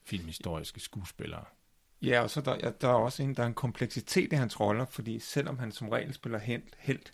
filmhistoriske 0.04 0.80
skuespillere. 0.80 1.44
Ja, 2.02 2.20
og 2.22 2.30
så 2.30 2.40
der, 2.40 2.56
ja, 2.62 2.70
der 2.80 2.88
er 2.88 2.92
også 2.92 3.22
en, 3.22 3.34
der 3.34 3.42
er 3.42 3.46
en 3.46 3.54
kompleksitet 3.54 4.32
i 4.32 4.36
hans 4.36 4.60
roller, 4.60 4.84
fordi 4.84 5.18
selvom 5.18 5.58
han 5.58 5.72
som 5.72 5.88
regel 5.88 6.14
spiller 6.14 6.38
helt, 6.38 6.74
helt 6.78 7.12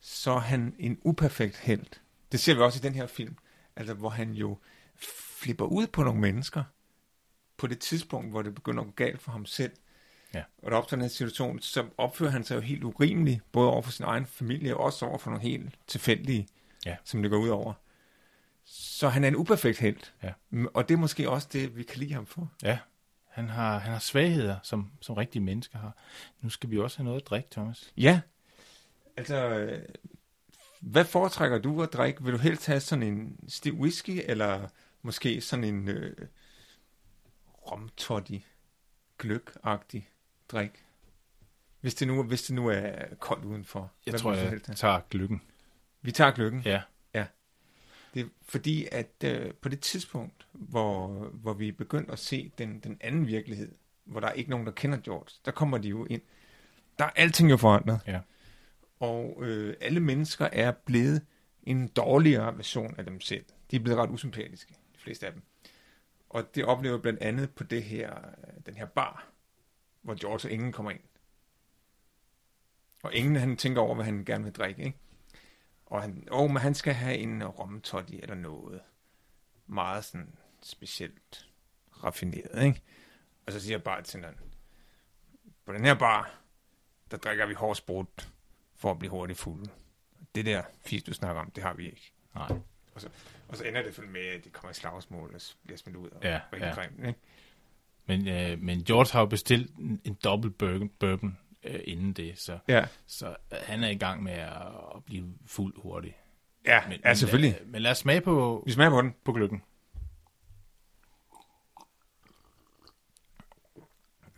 så 0.00 0.30
er 0.30 0.38
han 0.38 0.74
en 0.78 0.98
uperfekt 1.02 1.56
helt. 1.56 2.02
Det 2.32 2.40
ser 2.40 2.54
vi 2.54 2.60
også 2.60 2.78
i 2.78 2.82
den 2.88 2.94
her 2.94 3.06
film, 3.06 3.36
altså 3.76 3.94
hvor 3.94 4.08
han 4.08 4.32
jo 4.32 4.58
flipper 4.96 5.64
ud 5.64 5.86
på 5.86 6.02
nogle 6.02 6.20
mennesker 6.20 6.64
på 7.56 7.66
det 7.66 7.78
tidspunkt, 7.78 8.30
hvor 8.30 8.42
det 8.42 8.54
begynder 8.54 8.82
at 8.82 8.86
gå 8.86 8.92
galt 8.92 9.20
for 9.20 9.32
ham 9.32 9.46
selv. 9.46 9.72
Ja. 10.34 10.42
Og 10.62 10.70
der 10.70 10.76
opstår 10.76 10.96
den 10.96 11.02
her 11.02 11.08
situation, 11.08 11.60
så 11.60 11.86
opfører 11.98 12.30
han 12.30 12.44
sig 12.44 12.54
jo 12.56 12.60
helt 12.60 12.84
urimeligt, 12.84 13.40
både 13.52 13.70
over 13.70 13.82
for 13.82 13.90
sin 13.90 14.04
egen 14.04 14.26
familie, 14.26 14.76
og 14.76 14.84
også 14.84 15.06
over 15.06 15.18
for 15.18 15.30
nogle 15.30 15.42
helt 15.42 15.74
tilfældige, 15.86 16.48
Ja. 16.86 16.96
som 17.04 17.22
det 17.22 17.30
går 17.30 17.38
ud 17.38 17.48
over. 17.48 17.72
Så 18.64 19.08
han 19.08 19.24
er 19.24 19.28
en 19.28 19.36
uperfekt 19.36 19.78
helt. 19.78 20.14
Ja. 20.22 20.32
Og 20.74 20.88
det 20.88 20.94
er 20.94 20.98
måske 20.98 21.30
også 21.30 21.48
det, 21.52 21.76
vi 21.76 21.82
kan 21.82 21.98
lide 21.98 22.12
ham 22.14 22.26
for. 22.26 22.50
Ja, 22.62 22.78
han 23.28 23.48
har, 23.48 23.78
han 23.78 23.92
har 23.92 23.98
svagheder, 23.98 24.56
som, 24.62 24.90
som 25.00 25.14
rigtige 25.14 25.42
mennesker 25.42 25.78
har. 25.78 25.96
Nu 26.40 26.48
skal 26.50 26.70
vi 26.70 26.78
også 26.78 26.96
have 26.98 27.04
noget 27.04 27.20
at 27.20 27.26
drikke, 27.26 27.48
Thomas. 27.50 27.92
Ja. 27.96 28.20
Altså, 29.16 29.68
hvad 30.80 31.04
foretrækker 31.04 31.58
du 31.58 31.82
at 31.82 31.92
drikke? 31.92 32.24
Vil 32.24 32.32
du 32.32 32.38
helst 32.38 32.66
have 32.66 32.80
sådan 32.80 33.02
en 33.02 33.36
stiv 33.48 33.74
whisky, 33.80 34.20
eller 34.24 34.68
måske 35.02 35.40
sådan 35.40 35.64
en 35.64 35.88
øh, 35.88 36.16
romtoddy, 37.70 38.40
gløk-agtig 39.22 40.02
drik? 40.52 40.84
Hvis 41.80 41.94
det, 41.94 42.08
nu, 42.08 42.22
hvis 42.22 42.42
det 42.42 42.54
nu 42.54 42.68
er 42.68 42.92
koldt 43.18 43.44
udenfor. 43.44 43.92
Jeg 44.06 44.12
Hvad 44.12 44.20
tror, 44.20 44.32
jeg 44.34 44.48
have? 44.48 44.60
tager 44.60 45.00
gløggen. 45.10 45.42
Vi 46.02 46.12
tager 46.12 46.30
gløkken. 46.30 46.62
Ja, 46.64 46.82
Det 48.14 48.20
er 48.20 48.26
fordi, 48.42 48.88
at 48.92 49.10
øh, 49.24 49.54
på 49.54 49.68
det 49.68 49.80
tidspunkt, 49.80 50.46
hvor, 50.52 51.08
hvor 51.32 51.52
vi 51.52 51.68
er 51.68 51.72
begyndt 51.72 52.10
at 52.10 52.18
se 52.18 52.52
den, 52.58 52.78
den 52.80 52.98
anden 53.00 53.26
virkelighed, 53.26 53.72
hvor 54.04 54.20
der 54.20 54.28
er 54.28 54.32
ikke 54.32 54.50
nogen, 54.50 54.66
der 54.66 54.72
kender 54.72 54.98
George, 54.98 55.30
der 55.44 55.50
kommer 55.50 55.78
de 55.78 55.88
jo 55.88 56.04
ind. 56.04 56.22
Der 56.98 57.04
er 57.04 57.10
alting 57.16 57.50
jo 57.50 57.56
forandret. 57.56 58.00
Ja. 58.06 58.20
Og 59.00 59.38
øh, 59.42 59.74
alle 59.80 60.00
mennesker 60.00 60.48
er 60.52 60.72
blevet 60.72 61.22
en 61.62 61.88
dårligere 61.88 62.56
version 62.56 62.94
af 62.98 63.04
dem 63.04 63.20
selv. 63.20 63.44
De 63.70 63.76
er 63.76 63.80
blevet 63.80 63.98
ret 63.98 64.10
usympatiske, 64.10 64.72
de 64.72 64.98
fleste 64.98 65.26
af 65.26 65.32
dem. 65.32 65.42
Og 66.30 66.54
det 66.54 66.64
oplever 66.64 66.94
jeg 66.94 67.02
blandt 67.02 67.20
andet 67.20 67.50
på 67.50 67.64
det 67.64 67.82
her, 67.82 68.16
øh, 68.16 68.54
den 68.66 68.74
her 68.74 68.86
bar, 68.86 69.26
hvor 70.02 70.14
George 70.20 70.48
og 70.48 70.52
ingen 70.52 70.72
kommer 70.72 70.90
ind. 70.90 71.00
Og 73.02 73.14
ingen 73.14 73.36
han 73.36 73.56
tænker 73.56 73.80
over, 73.82 73.94
hvad 73.94 74.04
han 74.04 74.24
gerne 74.24 74.44
vil 74.44 74.52
drikke, 74.52 74.82
ikke? 74.84 74.98
Og 75.86 76.02
han, 76.02 76.28
åh, 76.30 76.50
men 76.50 76.56
han 76.56 76.74
skal 76.74 76.94
have 76.94 77.16
en 77.16 77.44
romtoddy 77.44 78.12
eller 78.22 78.34
noget. 78.34 78.80
Meget 79.66 80.04
sådan 80.04 80.34
specielt 80.62 81.48
raffineret, 82.04 82.64
ikke? 82.64 82.82
Og 83.46 83.52
så 83.52 83.60
siger 83.60 83.72
jeg 83.74 83.82
bare 83.82 84.02
til 84.02 84.22
den, 84.22 84.34
på 85.64 85.72
den 85.72 85.84
her 85.84 85.94
bar, 85.94 86.40
der 87.10 87.16
drikker 87.16 87.46
vi 87.46 87.54
hård 87.54 87.74
sprut 87.76 88.32
for 88.76 88.90
at 88.90 88.98
blive 88.98 89.10
hurtigt 89.10 89.38
fulde. 89.38 89.70
Det 90.34 90.46
der 90.46 90.62
fisk, 90.80 91.06
du 91.06 91.12
snakker 91.12 91.42
om, 91.42 91.50
det 91.50 91.62
har 91.62 91.74
vi 91.74 91.86
ikke. 91.86 92.12
nej. 92.34 92.48
Og 93.48 93.56
så 93.56 93.64
ender 93.64 93.82
det 93.82 94.08
med, 94.08 94.26
at 94.26 94.44
de 94.44 94.50
kommer 94.50 94.70
i 94.70 94.74
slagsmål 94.74 95.34
og 95.34 95.40
bliver 95.64 95.78
smidt 95.78 95.96
ud 95.96 96.08
og 96.10 96.22
Ja, 96.22 96.40
rigtig 96.52 96.66
ja. 96.66 96.74
grimt, 96.74 97.06
ikke? 97.06 97.20
Men, 98.10 98.28
øh, 98.28 98.58
men 98.62 98.84
George 98.84 99.12
har 99.12 99.20
jo 99.20 99.26
bestilt 99.26 99.76
en, 99.76 100.00
en 100.04 100.18
dobbelt 100.24 100.58
bourbon, 100.58 100.88
bourbon 100.88 101.38
øh, 101.64 101.80
inden 101.84 102.12
det, 102.12 102.38
så, 102.38 102.58
Ja, 102.68 102.86
så 103.06 103.28
øh, 103.28 103.58
han 103.62 103.84
er 103.84 103.88
i 103.88 103.94
gang 103.96 104.22
med 104.22 104.32
at, 104.32 104.52
at 104.96 105.04
blive 105.04 105.34
fuld 105.46 105.74
hurtigt. 105.82 106.14
ja, 106.66 106.88
Men, 106.88 107.00
ja 107.04 107.14
selvfølgelig. 107.14 107.56
Men, 107.62 107.72
men 107.72 107.82
lad 107.82 107.90
os 107.90 107.98
smage 107.98 108.20
på, 108.20 108.62
Vi 108.66 108.72
smager 108.72 108.90
på 108.90 109.02
den. 109.02 109.14
på 109.24 109.32
gløggen. 109.32 109.62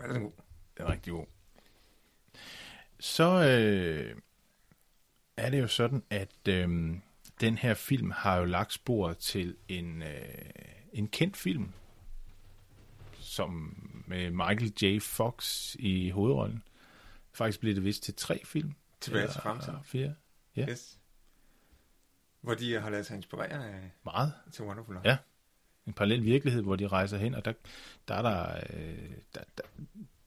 Ja, 0.01 0.07
den 0.07 0.17
er 0.17 0.21
god. 0.21 0.33
Den 0.79 0.87
er 0.87 0.93
rigtig 0.93 1.13
god. 1.13 1.27
Så 3.01 3.25
øh, 3.25 4.17
er 5.37 5.51
det 5.51 5.61
jo 5.61 5.67
sådan, 5.67 6.03
at 6.11 6.49
øh, 6.49 6.69
den 7.41 7.59
her 7.59 7.75
film 7.75 8.11
har 8.11 8.37
jo 8.37 8.45
lagt 8.45 8.73
spor 8.73 9.13
til 9.13 9.57
en, 9.69 10.03
øh, 10.03 10.25
en 10.93 11.09
kendt 11.09 11.37
film, 11.37 11.73
som 13.33 13.77
med 14.07 14.31
Michael 14.31 14.73
J. 14.83 15.01
Fox 15.01 15.75
i 15.79 16.11
hovedrollen. 16.11 16.63
Faktisk 17.33 17.61
blev 17.61 17.75
det 17.75 17.85
vist 17.85 18.03
til 18.03 18.15
tre 18.15 18.41
film. 18.45 18.75
Tilbage 19.01 19.29
til 19.29 19.41
fremtiden. 19.41 19.79
Fire. 19.85 20.15
Ja. 20.57 20.67
Yes. 20.71 20.99
Hvor 22.41 22.55
de 22.55 22.81
har 22.81 22.91
lavet 22.91 23.07
sig 23.07 23.17
inspirere 23.17 23.69
af 23.69 23.91
Meget. 24.05 24.33
til 24.53 24.65
Wonderful 24.65 24.95
Life. 24.95 25.09
Ja. 25.09 25.17
En 25.87 25.93
parallel 25.93 26.25
virkelighed, 26.25 26.63
hvor 26.63 26.77
de 26.77 26.89
rejser 26.89 27.19
hen, 27.19 27.35
og 27.35 27.45
der, 27.45 27.53
der 28.09 28.15
er 28.15 28.23
der, 28.23 28.61
øh, 28.73 29.11
der, 29.35 29.41
der... 29.59 29.65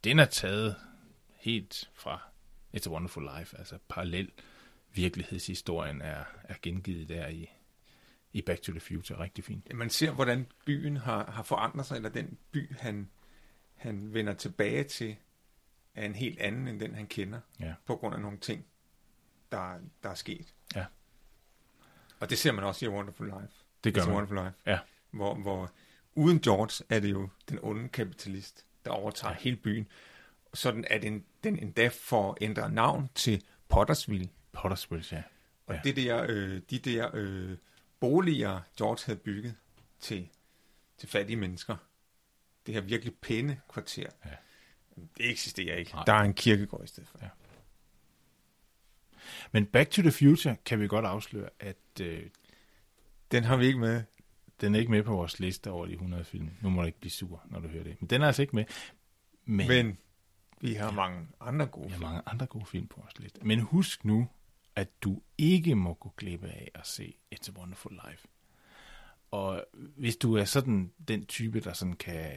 Den 0.04 0.20
er 0.20 0.26
taget 0.26 0.76
helt 1.34 1.90
fra 1.94 2.22
It's 2.78 2.88
a 2.88 2.92
Wonderful 2.92 3.30
Life, 3.38 3.58
altså 3.58 3.78
parallel 3.90 4.32
virkelighedshistorien 4.94 6.02
er, 6.02 6.24
er 6.44 6.56
gengivet 6.62 7.10
der 7.10 7.28
i, 7.28 7.50
i 8.36 8.42
Back 8.42 8.62
to 8.62 8.72
the 8.72 8.80
Future. 8.80 9.20
Rigtig 9.20 9.44
fint. 9.44 9.74
Man 9.76 9.90
ser, 9.90 10.12
hvordan 10.12 10.48
byen 10.66 10.98
har, 10.98 11.32
har 11.32 11.44
forandret 11.44 11.86
sig, 11.86 11.96
eller 11.96 12.10
den 12.10 12.38
by, 12.52 12.76
han, 12.80 13.10
han 13.76 14.14
vender 14.14 14.34
tilbage 14.34 14.84
til, 14.84 15.16
er 15.96 16.06
en 16.06 16.16
helt 16.16 16.40
anden, 16.40 16.68
end 16.68 16.80
den 16.80 16.96
han 16.96 17.08
kender, 17.08 17.40
Ja. 17.60 17.74
på 17.86 17.96
grund 17.96 18.16
af 18.16 18.22
nogle 18.22 18.38
ting, 18.38 18.66
der, 19.52 19.80
der 20.04 20.10
er 20.10 20.14
sket. 20.16 20.54
Ja. 20.76 20.86
Og 22.20 22.30
det 22.30 22.38
ser 22.38 22.52
man 22.52 22.64
også 22.64 22.86
i 22.86 22.88
A 22.88 22.92
Wonderful 22.92 23.26
Life. 23.26 23.54
Det 23.84 23.94
gør 23.94 24.02
It's 24.02 24.04
a 24.04 24.08
man. 24.08 24.16
Wonderful 24.16 24.38
Life. 24.38 24.56
Ja. 24.66 24.80
Hvor, 25.12 25.36
hvor 25.36 25.72
uden 26.16 26.40
George 26.42 26.86
er 26.90 27.00
det 27.00 27.12
jo 27.12 27.30
den 27.50 27.60
onde 27.62 27.90
kapitalist, 27.90 28.66
der 28.86 28.92
overtager 28.92 29.32
Ja. 29.34 29.40
hele 29.40 29.58
byen. 29.58 29.88
Sådan 30.54 30.86
at 30.90 31.02
den, 31.02 31.26
den 31.44 31.60
endda 31.60 31.88
får 31.88 32.38
ændret 32.42 32.74
navn 32.74 33.10
til 33.16 33.44
Pottersville. 33.70 34.30
Pottersville, 34.52 35.06
ja. 35.12 35.24
Og 35.68 35.76
ja. 35.76 35.82
det 35.84 35.96
der, 35.96 36.26
øh, 36.30 36.62
de 36.70 36.80
der 36.80 37.10
øh, 37.14 37.58
boliger, 38.00 38.62
George 38.78 39.00
havde 39.06 39.20
bygget 39.20 39.56
til, 40.00 40.30
til 40.98 41.10
fattige 41.10 41.38
mennesker, 41.38 41.76
det 42.66 42.74
her 42.74 42.82
virkelig 42.82 43.14
pæne 43.16 43.62
kvarter, 43.70 44.10
Ja. 44.26 44.30
det 45.18 45.30
eksisterer 45.32 45.76
ikke. 45.78 45.92
Nej. 45.92 46.04
Der 46.06 46.14
er 46.14 46.22
en 46.22 46.34
kirkegård 46.34 46.84
i 46.84 46.88
stedet 46.88 47.10
for. 47.10 47.20
Ja. 47.22 47.30
Men 49.52 49.66
Back 49.66 49.90
to 49.92 50.02
the 50.02 50.12
Future 50.12 50.56
kan 50.66 50.80
vi 50.80 50.88
godt 50.88 51.06
afsløre, 51.06 51.50
at 51.60 51.78
øh, 52.02 52.24
Den 53.32 53.44
har 53.44 53.58
vi 53.58 53.66
ikke 53.66 53.80
med. 53.80 54.04
den 54.62 54.76
er 54.76 54.80
ikke 54.80 54.92
med 54.92 55.04
på 55.04 55.16
vores 55.16 55.40
liste 55.40 55.72
over 55.72 55.86
de 55.86 55.92
100 55.94 56.24
film. 56.24 56.50
Nu 56.62 56.70
må 56.70 56.82
du 56.82 56.86
ikke 56.88 57.00
blive 57.00 57.12
sur, 57.12 57.44
når 57.46 57.60
du 57.60 57.68
hører 57.68 57.84
det. 57.84 58.02
Men 58.02 58.10
den 58.10 58.22
er 58.22 58.28
altså 58.28 58.42
ikke 58.42 58.56
med. 58.56 58.66
Men, 59.46 59.68
Men 59.68 59.98
vi 60.62 60.74
har 60.74 60.92
mange 60.92 61.28
andre 61.40 61.66
gode 61.66 61.86
vi 61.86 61.92
har 61.92 61.98
film. 61.98 62.10
mange 62.10 62.22
andre 62.26 62.46
gode 62.46 62.66
film 62.66 62.88
på 62.88 63.00
vores 63.02 63.20
liste. 63.20 63.40
Men 63.44 63.60
husk 63.60 64.06
nu, 64.06 64.28
at 64.76 65.04
du 65.04 65.22
ikke 65.38 65.76
må 65.76 65.94
gå 65.94 66.14
glip 66.18 66.44
af 66.44 66.72
at 66.74 66.88
se 66.88 67.18
It's 67.36 67.50
a 67.50 67.60
Wonderful 67.60 68.00
Life. 68.08 68.28
Og 69.32 69.66
hvis 69.74 70.18
du 70.18 70.34
er 70.36 70.46
sådan 70.46 70.92
den 71.08 71.26
type, 71.26 71.60
der 71.60 71.74
sådan 71.74 71.96
kan 71.96 72.32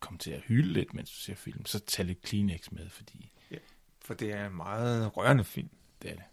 komme 0.00 0.18
til 0.18 0.30
at 0.30 0.40
hylde 0.40 0.72
lidt, 0.72 0.94
mens 0.94 1.10
du 1.10 1.16
ser 1.16 1.34
film, 1.34 1.66
så 1.66 1.78
tag 1.78 2.06
lidt 2.06 2.22
Kleenex 2.22 2.70
med, 2.70 2.88
fordi 2.88 3.32
For 4.00 4.14
det 4.14 4.32
er 4.32 4.46
en 4.46 4.56
meget 4.56 5.16
rørende 5.16 5.44
film. 5.44 5.70
det 6.02 6.10
er 6.10 6.14
det. 6.14 6.24